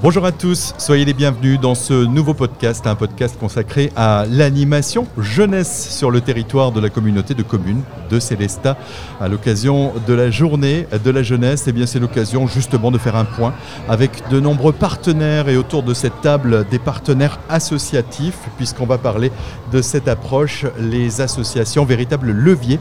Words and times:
Bonjour 0.00 0.24
à 0.24 0.30
tous, 0.30 0.74
soyez 0.78 1.04
les 1.04 1.12
bienvenus 1.12 1.58
dans 1.58 1.74
ce 1.74 1.92
nouveau 1.92 2.32
podcast, 2.32 2.86
un 2.86 2.94
podcast 2.94 3.36
consacré 3.36 3.90
à 3.96 4.26
l'animation 4.30 5.08
jeunesse 5.18 5.88
sur 5.90 6.12
le 6.12 6.20
territoire 6.20 6.70
de 6.70 6.80
la 6.80 6.88
communauté 6.88 7.34
de 7.34 7.42
communes 7.42 7.82
de 8.08 8.20
Célestat. 8.20 8.76
À 9.20 9.26
l'occasion 9.26 9.92
de 10.06 10.14
la 10.14 10.30
journée 10.30 10.86
de 11.04 11.10
la 11.10 11.24
jeunesse, 11.24 11.64
eh 11.66 11.72
bien 11.72 11.84
c'est 11.84 11.98
l'occasion 11.98 12.46
justement 12.46 12.92
de 12.92 12.98
faire 12.98 13.16
un 13.16 13.24
point 13.24 13.52
avec 13.88 14.22
de 14.30 14.38
nombreux 14.38 14.72
partenaires 14.72 15.48
et 15.48 15.56
autour 15.56 15.82
de 15.82 15.92
cette 15.94 16.20
table 16.20 16.64
des 16.70 16.78
partenaires 16.78 17.40
associatifs, 17.48 18.38
puisqu'on 18.56 18.86
va 18.86 18.98
parler 18.98 19.32
de 19.72 19.82
cette 19.82 20.06
approche, 20.06 20.64
les 20.78 21.20
associations, 21.20 21.84
véritables 21.84 22.30
leviers 22.30 22.78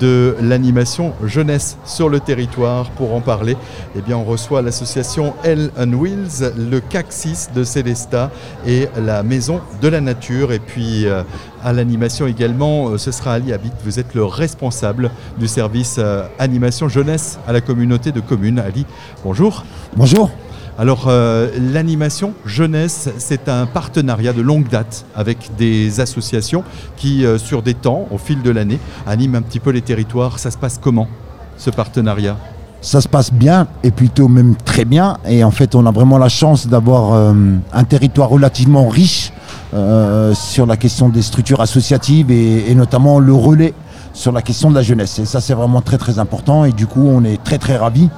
de 0.00 0.36
l'animation 0.42 1.14
jeunesse 1.24 1.78
sur 1.86 2.10
le 2.10 2.20
territoire. 2.20 2.90
Pour 2.90 3.14
en 3.14 3.22
parler, 3.22 3.56
eh 3.96 4.02
bien 4.02 4.18
on 4.18 4.24
reçoit 4.24 4.60
l'association 4.60 5.32
L 5.44 5.70
Wheels 5.94 6.57
le 6.58 6.80
CAC6 6.80 7.52
de 7.54 7.64
Célesta 7.64 8.30
et 8.66 8.88
la 8.98 9.22
Maison 9.22 9.60
de 9.80 9.88
la 9.88 10.00
Nature. 10.00 10.52
Et 10.52 10.58
puis 10.58 11.06
euh, 11.06 11.22
à 11.62 11.72
l'animation 11.72 12.26
également, 12.26 12.88
euh, 12.88 12.98
ce 12.98 13.12
sera 13.12 13.34
Ali 13.34 13.52
Habit. 13.52 13.70
Vous 13.84 13.98
êtes 13.98 14.14
le 14.14 14.24
responsable 14.24 15.10
du 15.38 15.46
service 15.46 15.96
euh, 15.98 16.26
animation 16.38 16.88
jeunesse 16.88 17.38
à 17.46 17.52
la 17.52 17.60
communauté 17.60 18.12
de 18.12 18.20
communes. 18.20 18.58
Ali, 18.58 18.84
bonjour. 19.24 19.64
Bonjour. 19.96 20.30
Alors, 20.80 21.10
l'animation 21.10 22.34
jeunesse, 22.46 23.08
c'est 23.18 23.48
un 23.48 23.66
partenariat 23.66 24.32
de 24.32 24.42
longue 24.42 24.68
date 24.68 25.06
avec 25.16 25.50
des 25.58 25.98
associations 25.98 26.62
qui, 26.96 27.24
sur 27.36 27.62
des 27.62 27.74
temps, 27.74 28.06
au 28.12 28.16
fil 28.16 28.42
de 28.42 28.50
l'année, 28.52 28.78
animent 29.04 29.34
un 29.34 29.42
petit 29.42 29.58
peu 29.58 29.70
les 29.70 29.82
territoires. 29.82 30.38
Ça 30.38 30.52
se 30.52 30.56
passe 30.56 30.78
comment, 30.80 31.08
ce 31.56 31.70
partenariat? 31.70 32.36
Ça 32.80 33.00
se 33.00 33.08
passe 33.08 33.32
bien 33.32 33.66
et 33.82 33.90
plutôt 33.90 34.28
même 34.28 34.54
très 34.64 34.84
bien. 34.84 35.18
Et 35.26 35.42
en 35.44 35.50
fait, 35.50 35.74
on 35.74 35.84
a 35.86 35.90
vraiment 35.90 36.18
la 36.18 36.28
chance 36.28 36.66
d'avoir 36.66 37.12
euh, 37.12 37.34
un 37.72 37.84
territoire 37.84 38.28
relativement 38.28 38.88
riche 38.88 39.32
euh, 39.74 40.34
sur 40.34 40.66
la 40.66 40.76
question 40.76 41.08
des 41.08 41.22
structures 41.22 41.60
associatives 41.60 42.30
et, 42.30 42.74
notamment 42.74 43.18
le 43.18 43.32
relais 43.32 43.74
sur 44.12 44.32
la 44.32 44.42
question 44.42 44.70
de 44.70 44.74
la 44.74 44.82
jeunesse. 44.82 45.18
Et 45.18 45.24
ça, 45.24 45.40
c'est 45.40 45.54
vraiment 45.54 45.80
très 45.80 45.98
très 45.98 46.18
important. 46.18 46.64
Et 46.64 46.72
du 46.72 46.86
coup, 46.86 47.06
on 47.06 47.24
est 47.24 47.42
très 47.42 47.58
très 47.58 47.76
ravis 47.76 48.08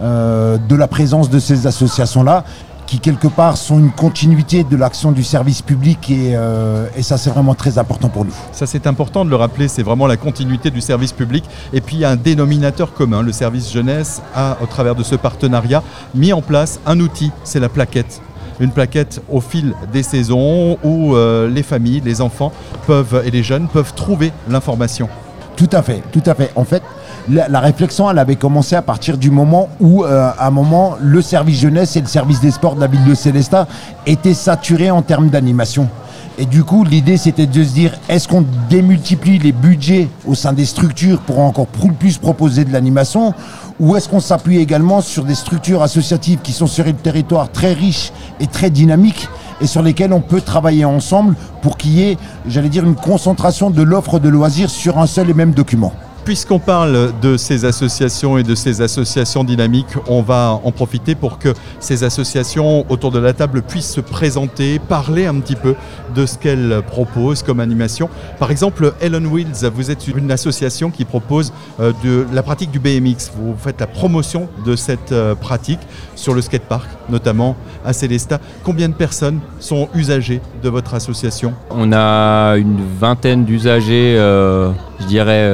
euh, 0.00 0.58
de 0.58 0.74
la 0.74 0.88
présence 0.88 1.30
de 1.30 1.38
ces 1.38 1.66
associations-là 1.66 2.44
qui 2.86 2.98
quelque 2.98 3.28
part 3.28 3.56
sont 3.56 3.78
une 3.78 3.90
continuité 3.90 4.64
de 4.64 4.76
l'action 4.76 5.12
du 5.12 5.24
service 5.24 5.62
public 5.62 6.10
euh, 6.10 6.86
et, 6.96 7.02
ça 7.02 7.16
c'est 7.16 7.30
vraiment 7.30 7.54
très 7.54 7.78
important 7.78 8.08
pour 8.08 8.24
nous. 8.24 8.34
Ça 8.52 8.66
c'est 8.66 8.86
important 8.86 9.24
de 9.24 9.30
le 9.30 9.36
rappeler, 9.36 9.68
c'est 9.68 9.82
vraiment 9.82 10.06
la 10.06 10.16
continuité 10.16 10.70
du 10.70 10.80
service 10.80 11.12
public 11.12 11.44
et 11.72 11.80
puis 11.80 11.96
il 11.96 12.00
y 12.00 12.04
a 12.04 12.10
un 12.10 12.16
dénominateur 12.16 12.92
commun, 12.92 13.22
le 13.22 13.32
service 13.32 13.72
jeunesse 13.72 14.22
a 14.34 14.56
au 14.62 14.66
travers 14.66 14.94
de 14.94 15.02
ce 15.02 15.14
partenariat 15.14 15.82
mis 16.14 16.32
en 16.32 16.42
place 16.42 16.80
un 16.86 17.00
outil, 17.00 17.30
c'est 17.44 17.60
la 17.60 17.68
plaquette 17.68 18.20
une 18.60 18.70
plaquette 18.70 19.20
au 19.30 19.40
fil 19.40 19.74
des 19.92 20.04
saisons 20.04 20.78
où 20.84 21.16
euh, 21.16 21.48
les 21.48 21.64
familles, 21.64 22.00
les 22.04 22.20
enfants 22.20 22.52
peuvent 22.86 23.22
et 23.24 23.30
les 23.30 23.42
jeunes 23.42 23.66
peuvent 23.66 23.94
trouver 23.94 24.32
l'information. 24.48 25.08
Tout 25.56 25.70
à 25.72 25.82
fait, 25.82 26.02
tout 26.12 26.22
à 26.26 26.34
fait. 26.34 26.50
En 26.56 26.64
fait, 26.64 26.82
la, 27.28 27.60
réflexion, 27.60 28.10
elle 28.10 28.18
avait 28.18 28.36
commencé 28.36 28.76
à 28.76 28.82
partir 28.82 29.16
du 29.16 29.30
moment 29.30 29.68
où, 29.80 30.04
euh, 30.04 30.30
à 30.38 30.46
un 30.46 30.50
moment, 30.50 30.96
le 31.00 31.22
service 31.22 31.60
jeunesse 31.60 31.96
et 31.96 32.00
le 32.00 32.06
service 32.06 32.40
des 32.40 32.50
sports 32.50 32.74
de 32.74 32.80
la 32.80 32.86
ville 32.86 33.04
de 33.04 33.14
Célestat 33.14 33.66
étaient 34.06 34.34
saturés 34.34 34.90
en 34.90 35.00
termes 35.02 35.28
d'animation. 35.30 35.88
Et 36.36 36.46
du 36.46 36.64
coup, 36.64 36.84
l'idée, 36.84 37.16
c'était 37.16 37.46
de 37.46 37.64
se 37.64 37.72
dire, 37.72 37.92
est-ce 38.08 38.26
qu'on 38.26 38.44
démultiplie 38.68 39.38
les 39.38 39.52
budgets 39.52 40.08
au 40.26 40.34
sein 40.34 40.52
des 40.52 40.66
structures 40.66 41.20
pour 41.20 41.38
encore 41.38 41.66
plus 41.66 42.18
proposer 42.18 42.64
de 42.64 42.72
l'animation 42.72 43.32
Ou 43.78 43.94
est-ce 43.96 44.08
qu'on 44.08 44.20
s'appuie 44.20 44.58
également 44.58 45.00
sur 45.00 45.24
des 45.24 45.36
structures 45.36 45.82
associatives 45.82 46.40
qui 46.42 46.52
sont 46.52 46.66
sur 46.66 46.86
un 46.86 46.92
territoire 46.92 47.50
très 47.52 47.72
riche 47.72 48.12
et 48.40 48.48
très 48.48 48.68
dynamique 48.68 49.28
et 49.60 49.68
sur 49.68 49.80
lesquelles 49.80 50.12
on 50.12 50.20
peut 50.20 50.40
travailler 50.40 50.84
ensemble 50.84 51.36
pour 51.62 51.76
qu'il 51.76 51.92
y 51.92 52.02
ait, 52.02 52.18
j'allais 52.48 52.68
dire, 52.68 52.84
une 52.84 52.96
concentration 52.96 53.70
de 53.70 53.82
l'offre 53.82 54.18
de 54.18 54.28
loisirs 54.28 54.70
sur 54.70 54.98
un 54.98 55.06
seul 55.06 55.30
et 55.30 55.34
même 55.34 55.52
document? 55.52 55.92
Puisqu'on 56.24 56.58
parle 56.58 57.12
de 57.20 57.36
ces 57.36 57.66
associations 57.66 58.38
et 58.38 58.42
de 58.42 58.54
ces 58.54 58.80
associations 58.80 59.44
dynamiques, 59.44 59.94
on 60.08 60.22
va 60.22 60.58
en 60.64 60.72
profiter 60.72 61.14
pour 61.14 61.38
que 61.38 61.52
ces 61.80 62.02
associations 62.02 62.86
autour 62.88 63.10
de 63.10 63.18
la 63.18 63.34
table 63.34 63.60
puissent 63.60 63.92
se 63.92 64.00
présenter, 64.00 64.78
parler 64.78 65.26
un 65.26 65.38
petit 65.40 65.54
peu 65.54 65.74
de 66.14 66.24
ce 66.24 66.38
qu'elles 66.38 66.80
proposent 66.86 67.42
comme 67.42 67.60
animation. 67.60 68.08
Par 68.38 68.50
exemple, 68.50 68.94
Ellen 69.02 69.26
Wheels, 69.26 69.68
vous 69.74 69.90
êtes 69.90 70.08
une 70.08 70.30
association 70.30 70.90
qui 70.90 71.04
propose 71.04 71.52
euh, 71.78 71.92
la 72.32 72.42
pratique 72.42 72.70
du 72.70 72.78
BMX. 72.78 73.30
Vous 73.36 73.54
faites 73.58 73.80
la 73.80 73.86
promotion 73.86 74.48
de 74.64 74.76
cette 74.76 75.12
euh, 75.12 75.34
pratique 75.34 75.80
sur 76.14 76.32
le 76.32 76.40
skatepark, 76.40 76.88
notamment 77.10 77.54
à 77.84 77.92
Célestat. 77.92 78.40
Combien 78.62 78.88
de 78.88 78.94
personnes 78.94 79.40
sont 79.60 79.90
usagées 79.94 80.40
de 80.62 80.70
votre 80.70 80.94
association? 80.94 81.52
On 81.70 81.92
a 81.92 82.56
une 82.56 82.80
vingtaine 82.98 83.44
d'usagers. 83.44 84.16
Euh, 84.18 84.70
je 85.00 85.06
dirais, 85.06 85.48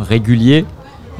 réguliers. 0.00 0.64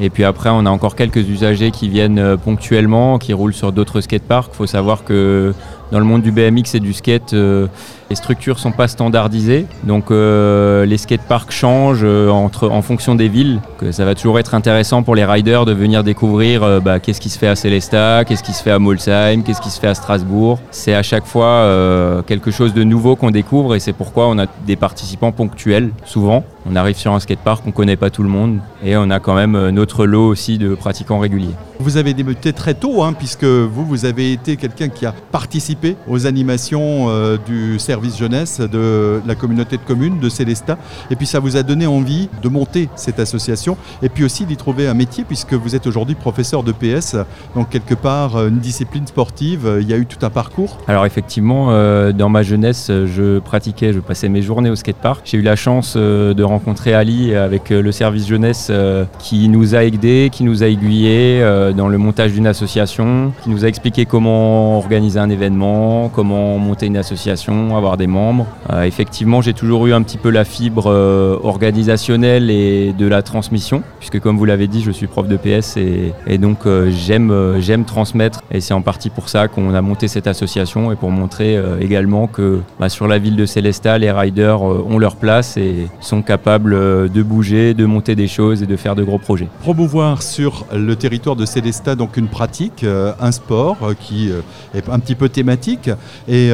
Et 0.01 0.11
puis 0.11 0.25
après, 0.25 0.51
on 0.51 0.65
a 0.65 0.71
encore 0.71 0.97
quelques 0.97 1.29
usagers 1.29 1.71
qui 1.71 1.89
viennent 1.89 2.19
euh, 2.19 2.37
ponctuellement, 2.37 3.19
qui 3.19 3.33
roulent 3.33 3.53
sur 3.53 3.73
d'autres 3.73 4.01
skateparks. 4.01 4.51
Il 4.55 4.57
faut 4.57 4.67
savoir 4.67 5.05
que 5.05 5.53
dans 5.91 5.99
le 5.99 6.05
monde 6.05 6.23
du 6.23 6.33
BMX 6.33 6.75
et 6.75 6.81
du 6.81 6.93
skate, 6.93 7.35
euh, 7.35 7.67
les 8.13 8.17
structures 8.17 8.59
sont 8.59 8.73
pas 8.73 8.89
standardisées. 8.89 9.65
Donc 9.85 10.11
euh, 10.11 10.85
les 10.85 10.99
skateparks 10.99 11.51
changent 11.51 12.05
euh, 12.05 12.29
entre, 12.29 12.69
en 12.69 12.83
fonction 12.83 13.15
des 13.15 13.29
villes. 13.29 13.63
Ça 13.91 14.05
va 14.05 14.15
toujours 14.15 14.39
être 14.39 14.55
intéressant 14.55 15.03
pour 15.03 15.15
les 15.15 15.25
riders 15.25 15.65
de 15.65 15.73
venir 15.73 16.05
découvrir 16.05 16.83
bah, 16.83 17.01
qu'est-ce 17.01 17.23
qui 17.23 17.31
se 17.31 17.39
fait 17.39 17.49
à 17.49 17.57
Célestat, 17.57 18.27
qu'est-ce 18.27 18.43
qui 18.43 18.53
se 18.53 18.63
fait 18.63 18.71
à 18.71 18.79
Molsheim, 18.79 19.43
qu'est-ce 19.43 19.63
qui 19.63 19.71
se 19.71 19.81
fait 19.81 19.89
à 19.89 19.95
Strasbourg. 19.95 20.59
C'est 20.71 20.95
à 20.95 21.03
chaque 21.03 21.25
fois 21.25 22.23
quelque 22.27 22.51
chose 22.51 22.75
de 22.75 22.85
nouveau 22.85 23.17
qu'on 23.17 23.31
découvre 23.31 23.75
et 23.75 23.81
c'est 23.81 23.95
pourquoi 23.95 24.29
on 24.29 24.39
a 24.39 24.47
des 24.67 24.77
participants 24.77 25.33
ponctuels 25.33 25.91
souvent. 26.05 26.45
On 26.71 26.77
arrive 26.77 26.97
sur 26.97 27.13
un 27.13 27.19
skatepark, 27.19 27.65
on 27.67 27.73
connaît 27.73 27.97
pas 27.97 28.11
tout 28.11 28.23
le 28.23 28.29
monde 28.29 28.59
et 28.85 28.97
on 28.97 29.11
a 29.11 29.21
quand 29.21 29.35
même 29.35 29.71
notre 29.71 30.07
lot 30.07 30.29
aussi 30.29 30.59
de 30.59 30.75
pratiquants 30.75 31.19
réguliers. 31.19 31.55
Vous 31.83 31.97
avez 31.97 32.15
débuté 32.15 32.53
très 32.53 32.75
tôt, 32.75 33.03
hein, 33.03 33.13
puisque 33.13 33.43
vous, 33.43 33.85
vous 33.85 34.05
avez 34.05 34.33
été 34.33 34.57
quelqu'un 34.57 34.89
qui 34.89 35.05
a 35.05 35.13
participé 35.33 35.97
aux 36.07 36.27
animations 36.27 37.09
euh, 37.09 37.37
du 37.45 37.81
service 37.81 38.02
jeunesse 38.11 38.61
de 38.61 39.21
la 39.27 39.35
communauté 39.35 39.77
de 39.77 39.83
communes 39.83 40.19
de 40.19 40.29
Célestat. 40.29 40.79
Et 41.11 41.17
puis 41.17 41.27
ça 41.27 41.41
vous 41.41 41.57
a 41.57 41.63
donné 41.63 41.87
envie 41.87 42.29
de 42.43 42.49
monter 42.49 42.89
cette 42.97 43.19
association 43.19 43.77
et 44.03 44.09
puis 44.09 44.25
aussi 44.25 44.45
d'y 44.45 44.57
trouver 44.57 44.89
un 44.89 44.95
métier, 44.95 45.25
puisque 45.25 45.55
vous 45.55 45.75
êtes 45.75 45.87
aujourd'hui 45.87 46.15
professeur 46.15 46.63
de 46.63 46.73
PS, 46.73 47.17
donc 47.55 47.71
quelque 47.71 47.95
part 47.95 48.37
euh, 48.37 48.49
une 48.49 48.59
discipline 48.59 49.07
sportive. 49.07 49.79
Il 49.81 49.89
y 49.89 49.93
a 49.93 49.97
eu 49.97 50.07
tout 50.07 50.25
un 50.25 50.31
parcours. 50.31 50.79
Alors 50.89 51.07
effectivement, 51.07 51.69
euh, 51.71 52.13
dans 52.13 52.29
ma 52.29 52.43
jeunesse, 52.43 52.91
je 52.91 53.39
pratiquais, 53.39 53.93
je 53.93 54.01
passais 54.01 54.29
mes 54.29 54.43
journées 54.43 54.71
au 54.71 54.77
skatepark. 54.77 55.23
J'ai 55.25 55.39
eu 55.39 55.43
la 55.43 55.57
chance 55.57 55.97
de 55.97 56.43
rencontrer 56.43 56.95
Ali 56.95 57.35
avec 57.35 57.71
le 57.71 57.93
service 57.93 58.27
jeunesse 58.27 58.71
qui 59.19 59.49
nous 59.49 59.75
a 59.75 59.85
aidés, 59.85 60.31
qui 60.33 60.45
nous 60.45 60.63
a 60.63 60.67
aiguillés 60.67 61.41
dans 61.77 61.89
le 61.89 61.99
montage 61.99 62.33
d'une 62.33 62.47
association, 62.47 63.33
qui 63.43 63.51
nous 63.51 63.65
a 63.65 63.69
expliqué 63.69 64.07
comment 64.07 64.79
organiser 64.79 65.19
un 65.19 65.31
événement, 65.31 66.09
comment 66.09 66.59
monter 66.59 66.87
une 66.87 66.97
association, 66.97 67.77
avoir 67.83 67.97
des 67.97 68.07
membres. 68.07 68.47
Euh, 68.71 68.83
effectivement, 68.83 69.43
j'ai 69.43 69.55
toujours 69.55 69.87
eu 69.89 69.93
un 69.93 70.03
petit 70.03 70.17
peu 70.17 70.31
la 70.31 70.45
fibre 70.45 70.85
euh, 70.87 71.37
organisationnelle 71.43 72.49
et 72.49 72.93
de 72.93 73.07
la 73.07 73.23
transmission, 73.23 73.83
puisque 73.99 74.21
comme 74.21 74.39
vous 74.39 74.45
l'avez 74.45 74.69
dit, 74.69 74.83
je 74.83 74.93
suis 74.93 75.09
prof 75.09 75.27
de 75.27 75.37
PS 75.37 75.77
et, 75.77 76.39
donc 76.39 76.67
euh, 76.67 76.91
j'aime 76.93 77.57
j'aime 77.59 77.85
transmettre. 77.85 78.41
Et 78.53 78.61
c'est 78.61 78.75
en 78.75 78.83
partie 78.83 79.11
pour 79.11 79.29
ça 79.29 79.49
qu'on 79.49 79.75
a 79.75 79.83
monté 79.83 80.07
cette 80.07 80.29
association 80.29 80.93
et 80.93 80.97
pour 80.97 81.11
montrer 81.11 81.59
également 81.81 82.27
que 82.27 82.61
bah, 82.79 82.89
sur 82.89 83.09
la 83.09 83.19
ville 83.19 83.37
de 83.37 83.47
Célestat, 83.47 83.99
les 83.99 84.11
riders 84.11 84.63
ont 84.63 84.99
leur 84.99 85.17
place 85.17 85.57
et 85.57 85.89
sont 86.01 86.23
capables 86.23 86.73
de 87.11 87.23
bouger, 87.23 87.75
de 87.75 87.85
monter 87.85 88.15
des 88.15 88.29
choses 88.29 88.63
et 88.63 88.67
de 88.67 88.77
faire 88.77 88.95
de 88.95 89.03
gros 89.03 89.19
projets. 89.19 89.49
Promouvoir 89.61 90.23
sur 90.23 90.67
le 90.73 90.95
territoire 90.97 91.37
de 91.37 91.45
Célestat 91.45 91.97
donc 91.97 92.17
une 92.17 92.29
pratique, 92.29 92.85
un 92.85 93.33
sport 93.33 93.79
qui 93.99 94.31
est 94.75 94.89
un 94.89 94.99
petit 94.99 95.15
peu 95.15 95.29
thématique 95.29 95.91
et 96.29 96.51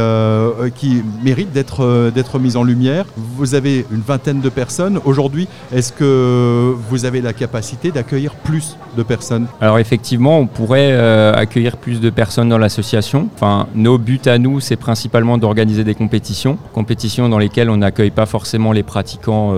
qui 0.74 1.02
mérite 1.22 1.52
d'être 1.52 2.10
d'être 2.10 2.38
mis 2.38 2.56
en 2.56 2.64
lumière. 2.64 3.04
Vous 3.16 3.54
avez 3.54 3.86
une 3.90 4.00
vingtaine 4.00 4.40
de 4.40 4.48
personnes. 4.48 5.00
Aujourd'hui, 5.04 5.48
est-ce 5.72 5.92
que 5.92 6.74
vous 6.90 7.04
avez 7.04 7.20
la 7.20 7.32
capacité 7.32 7.90
d'accueillir 7.90 8.34
plus 8.34 8.76
de 8.96 9.02
personnes? 9.02 9.46
Alors 9.60 9.78
effectivement, 9.78 10.38
on 10.38 10.46
pourrait 10.46 10.96
accueillir 11.34 11.76
plus 11.76 12.00
de 12.00 12.10
personnes 12.10 12.48
dans 12.48 12.58
l'association. 12.58 13.28
Enfin, 13.34 13.66
nos 13.74 13.98
buts 13.98 14.20
à 14.26 14.38
nous, 14.38 14.60
c'est 14.60 14.76
principalement 14.76 15.38
d'organiser 15.38 15.84
des 15.84 15.94
compétitions, 15.94 16.58
compétitions 16.72 17.28
dans 17.28 17.38
lesquelles 17.38 17.70
on 17.70 17.78
n'accueille 17.78 18.10
pas 18.10 18.26
forcément 18.26 18.72
les 18.72 18.82
pratiquants. 18.82 19.54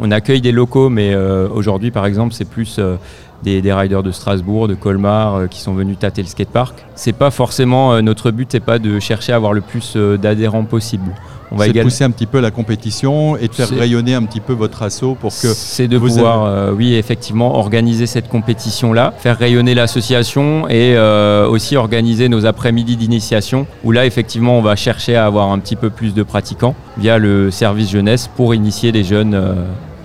on 0.00 0.10
accueille 0.10 0.40
des 0.40 0.52
locaux, 0.52 0.88
mais 0.88 1.14
aujourd'hui, 1.16 1.90
par 1.90 2.06
exemple, 2.06 2.34
c'est 2.34 2.48
plus 2.48 2.80
des, 3.60 3.72
riders 3.72 4.02
de 4.02 4.10
Strasbourg, 4.10 4.68
de 4.68 4.74
Colmar 4.74 5.34
euh, 5.34 5.46
qui 5.46 5.60
sont 5.60 5.74
venus 5.74 5.98
tâter 5.98 6.22
le 6.22 6.28
skatepark. 6.28 6.84
C'est 6.94 7.12
pas 7.12 7.30
forcément 7.30 7.92
euh, 7.92 8.02
notre 8.02 8.30
but, 8.30 8.48
c'est 8.50 8.60
pas 8.60 8.78
de 8.78 8.98
chercher 8.98 9.32
à 9.32 9.36
avoir 9.36 9.52
le 9.52 9.60
plus 9.60 9.94
euh, 9.96 10.16
d'adhérents 10.16 10.64
possible. 10.64 11.12
On 11.52 11.56
va 11.56 11.68
également 11.68 11.88
pousser 11.88 12.04
un 12.04 12.10
petit 12.10 12.26
peu 12.26 12.40
la 12.40 12.50
compétition 12.50 13.36
et 13.36 13.48
de 13.48 13.54
faire 13.54 13.68
rayonner 13.68 14.14
un 14.14 14.24
petit 14.24 14.40
peu 14.40 14.52
votre 14.52 14.82
assaut 14.82 15.14
pour 15.14 15.30
que 15.30 15.48
c'est 15.48 15.88
de 15.88 15.96
vous 15.96 16.08
pouvoir, 16.08 16.44
euh, 16.44 16.72
oui, 16.72 16.94
effectivement, 16.94 17.56
organiser 17.56 18.06
cette 18.06 18.28
compétition-là, 18.28 19.14
faire 19.16 19.38
rayonner 19.38 19.74
l'association 19.74 20.68
et 20.68 20.96
euh, 20.96 21.48
aussi 21.48 21.76
organiser 21.76 22.28
nos 22.28 22.46
après-midi 22.46 22.96
d'initiation, 22.96 23.66
où 23.84 23.92
là, 23.92 24.06
effectivement, 24.06 24.58
on 24.58 24.62
va 24.62 24.76
chercher 24.76 25.16
à 25.16 25.26
avoir 25.26 25.50
un 25.52 25.58
petit 25.58 25.76
peu 25.76 25.90
plus 25.90 26.14
de 26.14 26.22
pratiquants 26.22 26.74
via 26.98 27.18
le 27.18 27.50
service 27.50 27.90
jeunesse 27.90 28.28
pour 28.34 28.54
initier 28.54 28.90
les 28.90 29.04
jeunes 29.04 29.34
euh, 29.34 29.54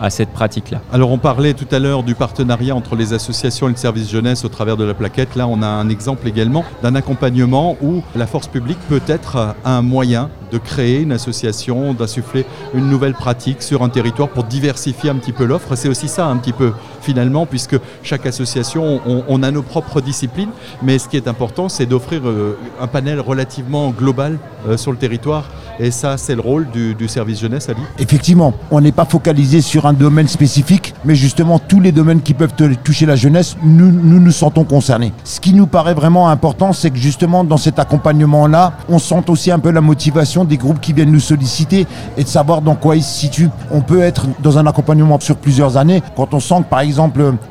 à 0.01 0.09
cette 0.09 0.31
pratique-là. 0.31 0.81
Alors 0.91 1.11
on 1.11 1.17
parlait 1.17 1.53
tout 1.53 1.67
à 1.71 1.79
l'heure 1.79 2.03
du 2.03 2.15
partenariat 2.15 2.75
entre 2.75 2.95
les 2.95 3.13
associations 3.13 3.67
et 3.67 3.71
le 3.71 3.77
service 3.77 4.09
jeunesse 4.09 4.43
au 4.43 4.49
travers 4.49 4.75
de 4.75 4.83
la 4.83 4.93
plaquette. 4.93 5.35
Là 5.35 5.47
on 5.47 5.61
a 5.61 5.67
un 5.67 5.89
exemple 5.89 6.27
également 6.27 6.65
d'un 6.81 6.95
accompagnement 6.95 7.77
où 7.81 8.01
la 8.15 8.27
force 8.27 8.47
publique 8.47 8.79
peut 8.89 9.01
être 9.07 9.55
un 9.63 9.81
moyen 9.81 10.29
de 10.51 10.57
créer 10.57 11.01
une 11.01 11.11
association, 11.11 11.93
d'insuffler 11.93 12.45
une 12.73 12.89
nouvelle 12.89 13.13
pratique 13.13 13.61
sur 13.61 13.83
un 13.83 13.89
territoire 13.89 14.29
pour 14.29 14.43
diversifier 14.43 15.09
un 15.09 15.15
petit 15.15 15.31
peu 15.31 15.45
l'offre. 15.45 15.75
C'est 15.75 15.87
aussi 15.87 16.07
ça 16.07 16.25
un 16.27 16.37
petit 16.37 16.51
peu 16.51 16.73
finalement 17.01 17.45
puisque 17.45 17.77
chaque 18.03 18.25
association, 18.25 19.01
on, 19.27 19.43
a 19.43 19.51
nos 19.51 19.63
propres 19.63 20.01
disciplines, 20.01 20.49
mais 20.83 20.99
ce 20.99 21.07
qui 21.07 21.17
est 21.17 21.27
important 21.27 21.69
c'est 21.69 21.85
d'offrir 21.85 22.21
euh, 22.25 22.57
un 22.79 22.87
panel 22.87 23.19
relativement 23.19 23.89
global 23.89 24.37
euh, 24.67 24.77
sur 24.77 24.91
le 24.91 24.97
territoire. 24.97 25.45
Et 25.79 25.91
ça 25.91 26.17
c'est 26.17 26.35
le 26.35 26.41
rôle 26.41 26.67
du, 26.69 27.07
service 27.07 27.39
jeunesse, 27.41 27.69
Ali. 27.69 27.81
Effectivement, 27.99 28.53
on 28.69 28.79
n'est 28.81 28.91
pas 28.91 29.05
focalisé 29.05 29.61
sur 29.61 29.85
un 29.85 29.93
domaine 29.93 30.27
spécifique, 30.27 30.93
mais 31.03 31.15
justement 31.15 31.59
tous 31.59 31.79
les 31.79 31.91
domaines 31.91 32.21
qui 32.21 32.33
peuvent 32.33 32.53
toucher 32.83 33.05
la 33.05 33.15
jeunesse, 33.15 33.57
nous, 33.63 33.91
nous 33.91 34.19
nous 34.19 34.31
sentons 34.31 34.63
concernés. 34.63 35.11
Ce 35.23 35.39
qui 35.39 35.53
nous 35.53 35.67
paraît 35.67 35.93
vraiment 35.93 36.29
important, 36.29 36.73
c'est 36.73 36.91
que 36.91 36.97
justement 36.97 37.43
dans 37.43 37.57
cet 37.57 37.79
accompagnement-là, 37.79 38.73
on 38.89 38.99
sente 38.99 39.29
aussi 39.29 39.51
un 39.51 39.59
peu 39.59 39.71
la 39.71 39.81
motivation 39.81 40.45
des 40.45 40.57
groupes 40.57 40.79
qui 40.79 40.93
viennent 40.93 41.11
nous 41.11 41.19
solliciter 41.19 41.87
et 42.17 42.23
de 42.23 42.27
savoir 42.29 42.61
dans 42.61 42.75
quoi 42.75 42.95
ils 42.95 43.03
se 43.03 43.19
situent. 43.19 43.49
On 43.71 43.81
peut 43.81 44.01
être 44.01 44.27
dans 44.41 44.57
un 44.57 44.67
accompagnement 44.67 45.19
sur 45.19 45.37
plusieurs 45.37 45.77
années 45.77 46.01
quand 46.15 46.33
on 46.33 46.39
sent 46.39 46.61
que 46.63 46.69
par 46.69 46.81
exemple 46.81 46.90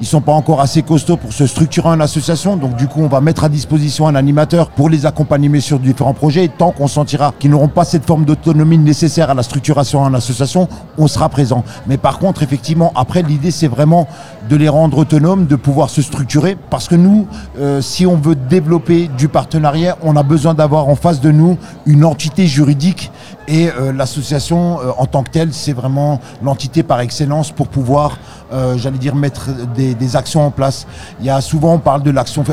ils 0.00 0.06
sont 0.06 0.20
pas 0.20 0.32
encore 0.32 0.60
assez 0.60 0.82
costauds 0.82 1.16
pour 1.16 1.32
se 1.32 1.46
structurer 1.46 1.88
en 1.88 2.00
association, 2.00 2.56
donc 2.56 2.76
du 2.76 2.86
coup 2.86 3.00
on 3.02 3.08
va 3.08 3.20
mettre 3.20 3.44
à 3.44 3.48
disposition 3.48 4.06
un 4.06 4.14
animateur 4.14 4.70
pour 4.70 4.88
les 4.88 5.06
accompagner 5.06 5.50
sur 5.60 5.78
différents 5.78 6.14
projets. 6.14 6.44
Et 6.44 6.48
tant 6.48 6.70
qu'on 6.70 6.86
sentira 6.86 7.32
qu'ils 7.38 7.50
n'auront 7.50 7.68
pas 7.68 7.84
cette 7.84 8.06
forme 8.06 8.24
d'autonomie 8.24 8.78
nécessaire 8.78 9.30
à 9.30 9.34
la 9.34 9.42
structuration 9.42 10.00
en 10.00 10.14
association, 10.14 10.68
on 10.98 11.08
sera 11.08 11.28
présent. 11.28 11.64
Mais 11.86 11.96
par 11.96 12.18
contre, 12.18 12.42
effectivement, 12.42 12.92
après, 12.94 13.22
l'idée, 13.22 13.50
c'est 13.50 13.68
vraiment 13.68 14.06
de 14.48 14.56
les 14.56 14.68
rendre 14.68 14.98
autonomes, 14.98 15.46
de 15.46 15.56
pouvoir 15.56 15.90
se 15.90 16.02
structurer. 16.02 16.56
Parce 16.68 16.88
que 16.88 16.94
nous, 16.94 17.26
euh, 17.58 17.80
si 17.80 18.06
on 18.06 18.16
veut 18.16 18.34
développer 18.34 19.08
du 19.16 19.28
partenariat, 19.28 19.96
on 20.02 20.16
a 20.16 20.22
besoin 20.22 20.54
d'avoir 20.54 20.88
en 20.88 20.96
face 20.96 21.20
de 21.20 21.30
nous 21.30 21.56
une 21.86 22.04
entité 22.04 22.46
juridique. 22.46 23.10
Et 23.50 23.68
euh, 23.68 23.92
l'association, 23.92 24.78
euh, 24.78 24.92
en 24.96 25.06
tant 25.06 25.24
que 25.24 25.30
telle, 25.30 25.52
c'est 25.52 25.72
vraiment 25.72 26.20
l'entité 26.40 26.84
par 26.84 27.00
excellence 27.00 27.50
pour 27.50 27.66
pouvoir, 27.66 28.16
euh, 28.52 28.78
j'allais 28.78 28.98
dire, 28.98 29.16
mettre 29.16 29.50
des, 29.74 29.96
des 29.96 30.14
actions 30.14 30.46
en 30.46 30.52
place. 30.52 30.86
Il 31.18 31.26
y 31.26 31.30
a 31.30 31.40
souvent, 31.40 31.74
on 31.74 31.78
parle 31.80 32.04
de 32.04 32.12
l'action, 32.12 32.44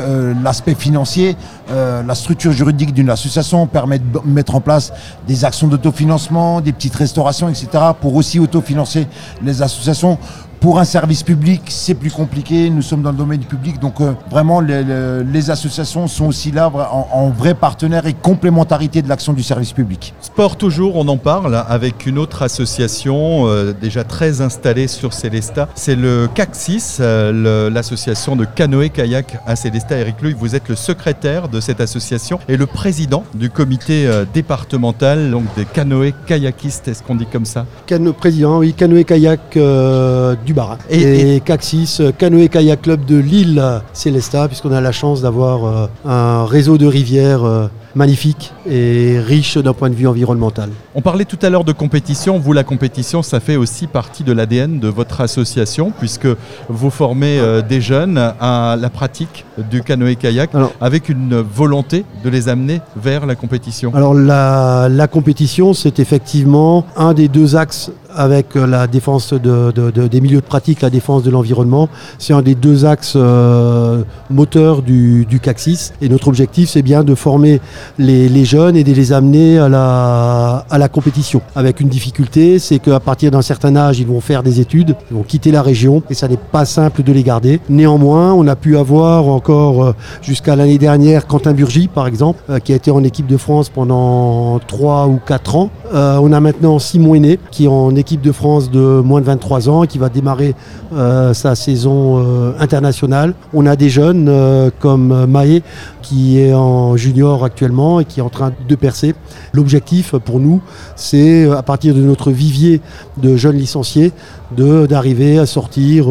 l'aspect 0.42 0.74
financier. 0.74 1.36
La 1.70 2.14
structure 2.14 2.50
juridique 2.52 2.92
d'une 2.94 3.10
association 3.10 3.66
permet 3.66 3.98
de 3.98 4.04
mettre 4.24 4.54
en 4.54 4.60
place 4.60 4.92
des 5.26 5.44
actions 5.44 5.68
d'autofinancement, 5.68 6.60
des 6.60 6.72
petites 6.72 6.94
restaurations, 6.96 7.48
etc. 7.48 7.68
pour 8.00 8.14
aussi 8.16 8.40
autofinancer 8.40 9.06
les 9.42 9.62
associations. 9.62 10.18
Pour 10.60 10.80
un 10.80 10.84
service 10.84 11.22
public, 11.22 11.62
c'est 11.68 11.94
plus 11.94 12.10
compliqué. 12.10 12.68
Nous 12.68 12.82
sommes 12.82 13.02
dans 13.02 13.12
le 13.12 13.16
domaine 13.16 13.38
du 13.38 13.46
public, 13.46 13.78
donc 13.78 14.00
euh, 14.00 14.12
vraiment 14.30 14.60
les, 14.60 15.50
associations 15.50 16.08
sont 16.08 16.26
aussi 16.26 16.50
là 16.50 16.68
en, 16.68 17.08
en 17.12 17.30
vrai 17.30 17.54
partenaire 17.54 18.06
et 18.06 18.12
complémentarité 18.12 19.00
de 19.02 19.08
l'action 19.08 19.32
du 19.32 19.42
service 19.42 19.72
public. 19.72 20.14
Sport 20.20 20.56
toujours, 20.56 20.96
on 20.96 21.06
en 21.08 21.16
parle 21.16 21.64
avec 21.68 22.06
une 22.06 22.18
autre 22.18 22.42
association 22.42 23.46
euh, 23.46 23.72
déjà 23.72 24.04
très 24.04 24.40
installée 24.40 24.88
sur 24.88 25.12
Célestat. 25.12 25.68
C'est 25.74 25.94
le 25.94 26.28
CAC6, 26.34 26.98
euh, 27.00 27.70
l'association 27.70 28.36
de 28.36 28.44
canoë-kayak 28.44 29.38
à 29.46 29.56
Célestat. 29.56 29.98
Eric 29.98 30.16
Louis, 30.22 30.34
vous 30.36 30.56
êtes 30.56 30.68
le 30.68 30.76
secrétaire 30.76 31.48
de 31.48 31.60
cette 31.60 31.80
association 31.80 32.40
et 32.48 32.56
le 32.56 32.66
président 32.66 33.24
du 33.34 33.48
comité 33.48 34.06
euh, 34.06 34.24
départemental 34.34 35.30
donc 35.30 35.44
des 35.56 35.64
canoë-kayakistes. 35.64 36.88
Est-ce 36.88 37.02
qu'on 37.02 37.14
dit 37.14 37.26
comme 37.26 37.44
ça? 37.44 37.64
Cano 37.86 38.12
président, 38.12 38.58
oui, 38.58 38.74
canoë-kayak 38.74 39.56
euh, 39.56 40.34
du 40.48 40.54
Barin. 40.54 40.78
Et- 40.90 41.00
Et, 41.02 41.36
et- 41.36 41.40
CAC6, 41.40 42.00
euh, 42.00 42.10
canoë-kayak 42.12 42.80
club 42.82 43.04
de 43.04 43.16
Lille 43.16 43.58
euh, 43.62 43.78
Célestat, 43.92 44.48
puisqu'on 44.48 44.72
a 44.72 44.80
la 44.80 44.92
chance 44.92 45.20
d'avoir 45.20 45.64
euh, 45.66 45.86
un 46.06 46.44
réseau 46.46 46.78
de 46.78 46.86
rivières 46.86 47.44
euh, 47.44 47.66
magnifique 47.94 48.52
et 48.70 49.18
riche 49.18 49.58
d'un 49.58 49.72
point 49.74 49.90
de 49.90 49.94
vue 49.94 50.06
environnemental. 50.06 50.70
On 50.94 51.00
parlait 51.02 51.24
tout 51.24 51.38
à 51.42 51.50
l'heure 51.50 51.64
de 51.64 51.72
compétition. 51.72 52.38
Vous, 52.38 52.52
la 52.52 52.62
compétition, 52.64 53.22
ça 53.22 53.40
fait 53.40 53.56
aussi 53.56 53.86
partie 53.86 54.24
de 54.24 54.32
l'ADN 54.32 54.78
de 54.78 54.88
votre 54.88 55.20
association 55.20 55.92
puisque 55.98 56.28
vous 56.68 56.90
formez 56.90 57.38
euh, 57.40 57.60
des 57.60 57.80
jeunes 57.80 58.18
à 58.40 58.76
la 58.80 58.88
pratique 58.90 59.44
du 59.70 59.82
canoë-kayak 59.82 60.50
avec 60.80 61.08
une 61.08 61.36
volonté 61.40 62.04
de 62.24 62.30
les 62.30 62.48
amener 62.48 62.80
vers 62.96 63.26
la 63.26 63.34
compétition. 63.34 63.92
Alors 63.94 64.14
la, 64.14 64.88
la 64.88 65.08
compétition, 65.08 65.74
c'est 65.74 65.98
effectivement 65.98 66.84
un 66.96 67.12
des 67.14 67.28
deux 67.28 67.56
axes 67.56 67.90
avec 68.14 68.56
euh, 68.56 68.66
la 68.66 68.86
défense 68.86 69.32
de- 69.32 69.72
de- 69.72 69.90
de- 69.90 70.06
des 70.08 70.20
milieux 70.20 70.40
de 70.40 70.46
pratique, 70.46 70.80
la 70.80 70.90
défense 70.90 71.22
de 71.22 71.30
l'environnement. 71.30 71.88
C'est 72.18 72.32
un 72.32 72.42
des 72.42 72.54
deux 72.54 72.84
axes 72.84 73.14
euh, 73.16 74.02
moteurs 74.30 74.82
du, 74.82 75.26
du 75.26 75.38
CAC6. 75.38 75.92
Et 76.00 76.08
notre 76.08 76.28
objectif, 76.28 76.68
c'est 76.70 76.82
bien 76.82 77.04
de 77.04 77.14
former 77.14 77.60
les, 77.98 78.44
jeunes 78.44 78.76
et 78.76 78.84
de 78.84 78.92
les 78.92 79.12
amener 79.12 79.58
à 79.58 79.68
la, 79.68 80.88
compétition. 80.88 81.40
Avec 81.54 81.80
une 81.80 81.88
difficulté, 81.88 82.58
c'est 82.58 82.78
qu'à 82.78 83.00
partir 83.00 83.30
d'un 83.30 83.42
certain 83.42 83.76
âge, 83.76 83.98
ils 83.98 84.06
vont 84.06 84.20
faire 84.20 84.42
des 84.42 84.60
études, 84.60 84.96
ils 85.10 85.16
vont 85.16 85.22
quitter 85.22 85.50
la 85.50 85.62
région 85.62 86.02
et 86.08 86.14
ça 86.14 86.28
n'est 86.28 86.36
pas 86.38 86.64
simple 86.64 87.02
de 87.02 87.12
les 87.12 87.22
garder. 87.22 87.60
Néanmoins, 87.68 88.32
on 88.32 88.46
a 88.46 88.56
pu 88.56 88.76
avoir 88.76 89.26
encore 89.28 89.84
euh, 89.84 89.92
jusqu'à 90.22 90.56
l'année 90.56 90.78
dernière 90.78 91.26
Quentin 91.26 91.52
Burgy, 91.52 91.88
par 91.88 92.06
exemple, 92.06 92.40
qui 92.64 92.72
a 92.72 92.76
été 92.76 92.90
en 92.90 93.04
équipe 93.04 93.26
de 93.26 93.36
France 93.36 93.68
pendant 93.68 94.58
3 94.66 95.08
ou 95.08 95.18
4 95.24 95.56
ans. 95.56 95.70
On 95.92 96.32
a 96.32 96.40
maintenant 96.40 96.78
Simon 96.78 97.14
Aîné, 97.14 97.38
qui 97.50 97.64
est 97.64 97.68
équipe 97.98 98.20
de 98.20 98.32
France 98.32 98.70
de 98.70 99.00
moins 99.00 99.20
de 99.20 99.26
23 99.26 99.68
ans 99.68 99.86
qui 99.86 99.98
va 99.98 100.08
démarrer 100.08 100.54
euh, 100.94 101.34
sa 101.34 101.54
saison 101.54 102.18
euh, 102.18 102.52
internationale. 102.58 103.34
On 103.52 103.66
a 103.66 103.76
des 103.76 103.88
jeunes 103.88 104.28
euh, 104.28 104.70
comme 104.78 105.26
Maé, 105.26 105.62
qui 106.02 106.40
est 106.40 106.54
en 106.54 106.96
junior 106.96 107.44
actuellement 107.44 108.00
et 108.00 108.04
qui 108.04 108.20
est 108.20 108.22
en 108.22 108.30
train 108.30 108.52
de 108.66 108.74
percer. 108.74 109.14
L'objectif 109.52 110.16
pour 110.16 110.40
nous, 110.40 110.62
c'est 110.96 111.50
à 111.50 111.62
partir 111.62 111.94
de 111.94 112.00
notre 112.00 112.30
vivier 112.30 112.80
de 113.18 113.36
jeunes 113.36 113.56
licenciés, 113.56 114.12
d'arriver 114.56 115.38
à 115.38 115.44
sortir 115.44 116.06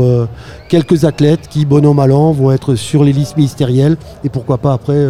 quelques 0.70 1.06
athlètes 1.06 1.48
qui, 1.50 1.66
bon 1.66 1.84
an, 1.88 1.96
mal 1.96 2.12
an, 2.12 2.32
vont 2.32 2.52
être 2.52 2.76
sur 2.76 3.04
les 3.04 3.14
listes 3.14 3.38
ministérielles 3.38 3.98
et 4.24 4.30
pourquoi 4.30 4.60
pas 4.60 4.74
après 4.74 5.08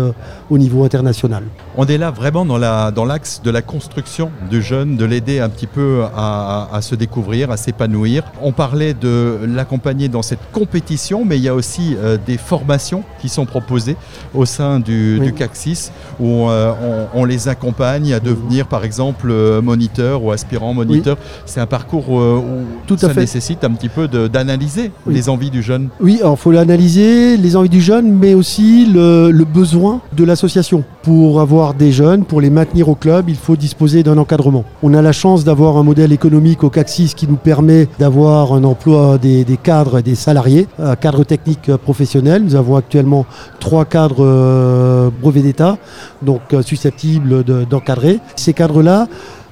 au 0.49 0.57
niveau 0.57 0.85
international. 0.85 1.43
On 1.75 1.85
est 1.85 1.97
là 1.97 2.11
vraiment 2.11 2.45
dans 2.45 2.57
la 2.57 2.91
dans 2.91 3.03
l'axe 3.03 3.41
de 3.43 3.51
la 3.51 3.61
construction 3.61 4.31
du 4.49 4.61
jeune, 4.61 4.95
de 4.95 5.05
l'aider 5.05 5.39
un 5.39 5.49
petit 5.49 5.67
peu 5.67 6.03
à, 6.15 6.66
à 6.73 6.81
se 6.81 6.95
découvrir, 6.95 7.51
à 7.51 7.57
s'épanouir. 7.57 8.23
On 8.41 8.51
parlait 8.51 8.93
de 8.93 9.39
l'accompagner 9.47 10.07
dans 10.09 10.21
cette 10.21 10.39
compétition, 10.51 11.23
mais 11.25 11.37
il 11.37 11.43
y 11.43 11.47
a 11.49 11.55
aussi 11.55 11.95
euh, 11.97 12.17
des 12.25 12.37
formations 12.37 13.03
qui 13.21 13.29
sont 13.29 13.45
proposées 13.45 13.95
au 14.33 14.45
sein 14.45 14.79
du, 14.79 15.17
Oui. 15.19 15.27
du 15.27 15.33
CAC6 15.33 15.91
où 16.19 16.49
euh, 16.49 16.71
on, 17.13 17.21
on 17.21 17.25
les 17.25 17.47
accompagne 17.47 18.13
à 18.13 18.19
devenir 18.19 18.67
par 18.67 18.83
exemple 18.83 19.27
euh, 19.29 19.61
moniteur 19.61 20.23
ou 20.23 20.31
aspirant 20.31 20.73
moniteur. 20.73 21.17
C'est 21.45 21.59
un 21.59 21.65
parcours 21.65 22.09
où 22.09 22.41
Tout 22.87 22.95
à 22.95 22.97
ça 22.97 23.09
fait. 23.13 23.21
nécessite 23.21 23.63
un 23.63 23.71
petit 23.71 23.89
peu 23.89 24.07
d'analyser 24.07 24.91
Oui. 25.05 25.13
les 25.13 25.29
envies 25.29 25.49
du 25.51 25.61
jeune. 25.61 25.89
Oui, 25.99 26.19
il 26.23 26.37
faut 26.37 26.51
l'analyser, 26.51 27.37
les 27.37 27.55
envies 27.55 27.69
du 27.69 27.81
jeune, 27.81 28.11
mais 28.11 28.33
aussi 28.33 28.85
le, 28.85 29.31
le 29.31 29.45
besoin 29.45 30.01
de 30.15 30.23
l'association. 30.23 30.83
Pour 31.03 31.39
avoir 31.41 31.73
des 31.73 31.91
jeunes, 31.91 32.23
pour 32.25 32.41
les 32.41 32.49
maintenir 32.49 32.89
au 32.89 32.95
club, 32.95 33.29
il 33.29 33.35
faut 33.35 33.55
disposer 33.55 34.03
d'un 34.03 34.17
encadrement. 34.17 34.65
On 34.83 34.93
a 34.93 35.01
la 35.01 35.11
chance 35.11 35.43
d'avoir 35.43 35.77
un 35.77 35.83
modèle 35.83 36.11
économique 36.11 36.56
au 36.63 36.69
CAC6 36.69 37.13
qui 37.15 37.27
nous 37.27 37.35
permet 37.35 37.87
d'avoir 37.99 38.53
un 38.53 38.63
emploi 38.63 39.17
des, 39.17 39.45
cadres 39.61 39.99
et 39.99 40.03
des 40.03 40.15
salariés, 40.15 40.67
cadres 41.01 41.23
techniques 41.23 41.75
professionnels. 41.77 42.43
Nous 42.43 42.55
avons 42.55 42.75
actuellement 42.75 43.25
trois 43.59 43.85
cadres 43.85 44.23
euh, 44.25 45.09
brevets 45.21 45.43
d'État, 45.43 45.77
donc 46.21 46.41
euh, 46.53 46.61
susceptibles 46.61 47.43
de- 47.43 47.63
d'encadrer. 47.63 48.19
Ces 48.35 48.53
cadres-là 48.53 49.07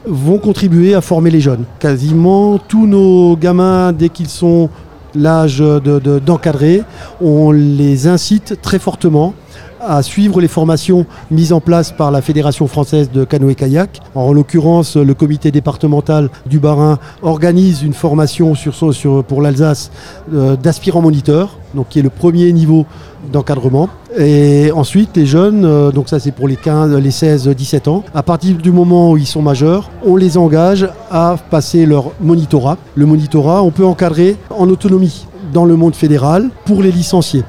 vont 0.08 0.38
contribuer 0.38 0.94
à 0.94 1.02
former 1.02 1.32
les 1.32 1.42
jeunes. 1.42 1.66
Quasiment 1.80 2.58
tous 2.58 2.86
nos 2.88 3.36
gamins, 3.36 3.92
dès 3.92 4.10
qu'ils 4.10 4.30
sont 4.30 4.70
l'âge 5.16 5.60
de- 5.60 5.80
de- 5.80 6.20
d'encadrer, 6.20 6.84
on 7.22 7.52
les 7.52 8.08
incite 8.08 8.60
très 8.62 8.80
fortement 8.80 9.34
à 9.88 10.02
suivre 10.04 10.42
les 10.42 10.48
formations 10.48 11.06
mises 11.32 11.54
en 11.54 11.62
place 11.62 11.92
par 11.92 12.12
la 12.12 12.22
Fédération 12.22 12.68
française 12.68 13.10
de 13.12 13.24
canoë-kayak. 13.24 14.02
En 14.16 14.34
l'occurrence, 14.34 14.96
le 14.96 15.14
comité 15.14 15.52
départemental 15.52 16.30
du 16.46 16.60
Bas-Rhin 16.60 17.00
organise 17.22 17.84
une 17.84 17.94
formation 17.94 18.56
sur, 18.56 19.24
pour 19.24 19.42
l'Alsace 19.42 19.92
euh, 20.34 20.56
d'aspirant 20.56 21.02
moniteur, 21.02 21.58
donc 21.74 21.90
qui 21.90 22.00
est 22.00 22.04
le 22.04 22.10
premier 22.10 22.52
niveau 22.52 22.86
d'encadrement. 23.32 23.90
Et 24.18 24.72
ensuite, 24.74 25.16
les 25.18 25.26
jeunes, 25.26 25.66
euh, 25.66 25.92
donc 25.92 26.10
ça 26.10 26.20
c'est 26.20 26.32
pour 26.32 26.48
les 26.48 26.56
15, 26.56 26.96
les 26.96 27.10
16-17 27.10 27.90
ans, 27.90 28.04
à 28.14 28.24
partir 28.24 28.56
du 28.58 28.72
moment 28.72 29.12
où 29.12 29.18
ils 29.18 29.28
sont 29.28 29.42
majeurs, 29.42 29.90
on 30.06 30.16
les 30.16 30.38
engage 30.38 30.88
à 31.12 31.36
passer 31.50 31.86
leur 31.86 32.12
monitorat. 32.22 32.78
Le 32.96 33.06
monitorat, 33.06 33.64
on 33.64 33.72
peut 33.72 33.86
encadrer 33.86 34.38
en 34.50 34.70
autonomie 34.70 35.28
dans 35.54 35.66
le 35.66 35.76
monde 35.76 35.96
fédéral 35.96 36.50
pour 36.66 36.82
les 36.82 36.92
licenciés. 36.92 37.44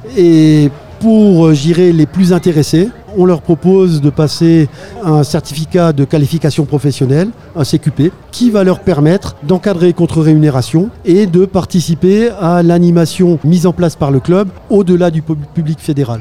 Pour, 1.01 1.47
euh, 1.47 1.55
j'irai, 1.55 1.93
les 1.93 2.07
plus 2.07 2.33
intéressés, 2.33 2.89
on 3.17 3.25
leur 3.25 3.41
propose 3.43 4.01
de 4.01 4.11
passer 4.11 4.69
un 5.05 5.23
certificat 5.23 5.93
de 5.93 6.05
qualification 6.05 6.65
professionnelle, 6.65 7.29
un 7.55 7.65
CQP, 7.65 8.13
qui 8.31 8.51
va 8.51 8.63
leur 8.65 8.81
permettre 8.81 9.37
d'encadrer 9.43 9.93
contre 9.93 10.21
rémunération 10.21 10.91
et 11.05 11.27
de 11.27 11.45
participer 11.47 12.31
à 12.41 12.63
l'animation 12.63 13.39
mise 13.45 13.67
en 13.67 13.73
place 13.73 13.97
par 13.97 14.11
le 14.11 14.21
club 14.21 14.49
au-delà 14.71 15.11
du 15.11 15.23
pub- 15.23 15.47
public 15.55 15.79
fédéral. 15.81 16.21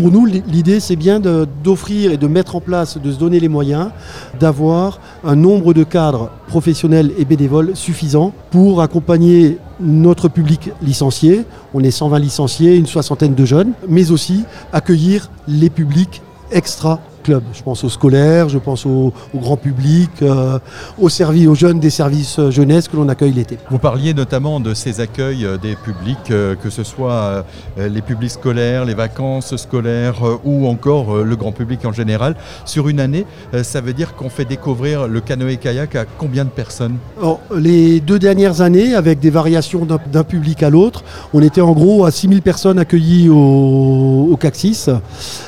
Pour 0.00 0.10
nous, 0.10 0.24
l'idée, 0.24 0.80
c'est 0.80 0.96
bien 0.96 1.20
d'offrir 1.20 2.10
et 2.10 2.16
de 2.16 2.26
mettre 2.26 2.56
en 2.56 2.62
place, 2.62 2.96
de 2.96 3.12
se 3.12 3.18
donner 3.18 3.38
les 3.38 3.48
moyens 3.48 3.90
d'avoir 4.40 4.98
un 5.24 5.36
nombre 5.36 5.74
de 5.74 5.84
cadres 5.84 6.30
professionnels 6.48 7.12
et 7.18 7.26
bénévoles 7.26 7.76
suffisant 7.76 8.32
pour 8.50 8.80
accompagner 8.80 9.58
notre 9.78 10.28
public 10.28 10.70
licencié. 10.80 11.44
On 11.74 11.84
est 11.84 11.90
120 11.90 12.18
licenciés, 12.18 12.76
une 12.76 12.86
soixantaine 12.86 13.34
de 13.34 13.44
jeunes, 13.44 13.72
mais 13.88 14.10
aussi 14.10 14.44
accueillir 14.72 15.30
les 15.46 15.68
publics 15.68 16.22
extra 16.50 17.00
Je 17.26 17.62
pense 17.62 17.84
aux 17.84 17.88
scolaires, 17.88 18.48
je 18.48 18.58
pense 18.58 18.86
au, 18.86 19.12
au 19.34 19.38
grand 19.38 19.56
public, 19.56 20.10
euh, 20.22 20.58
aux, 20.98 21.08
aux 21.08 21.54
jeunes 21.54 21.80
des 21.80 21.90
services 21.90 22.38
euh, 22.38 22.50
jeunesse 22.50 22.88
que 22.88 22.96
l'on 22.96 23.08
accueille 23.08 23.32
l'été. 23.32 23.58
Vous 23.70 23.78
parliez 23.78 24.14
notamment 24.14 24.60
de 24.60 24.74
ces 24.74 25.00
accueils 25.00 25.44
euh, 25.44 25.56
des 25.58 25.76
publics, 25.76 26.30
euh, 26.30 26.54
que 26.54 26.70
ce 26.70 26.84
soit 26.84 27.44
euh, 27.78 27.88
les 27.88 28.02
publics 28.02 28.30
scolaires, 28.30 28.84
les 28.84 28.94
vacances 28.94 29.56
scolaires 29.56 30.16
ou 30.44 30.66
encore 30.66 31.18
le 31.18 31.36
grand 31.36 31.52
public 31.52 31.84
en 31.84 31.92
général. 31.92 32.34
Sur 32.64 32.88
une 32.88 33.00
année, 33.00 33.26
ça 33.62 33.80
veut 33.80 33.92
dire 33.92 34.14
qu'on 34.14 34.28
fait 34.30 34.44
découvrir 34.44 35.06
le 35.08 35.20
canoë-kayak 35.20 35.96
à 35.96 36.04
combien 36.04 36.44
de 36.44 36.50
personnes? 36.50 36.96
Alors, 37.18 37.40
les 37.56 38.00
deux 38.00 38.18
dernières 38.18 38.60
années, 38.60 38.94
avec 38.94 39.20
des 39.20 39.30
variations 39.30 39.86
d'un 39.86 40.24
public 40.24 40.62
à 40.62 40.70
l'autre, 40.70 41.04
on 41.32 41.42
était 41.42 41.60
en 41.60 41.72
gros 41.72 42.04
à 42.04 42.10
6000 42.10 42.42
personnes 42.42 42.78
accueillies 42.78 43.28
au, 43.28 44.28
au 44.30 44.36
CACSIS. 44.36 44.90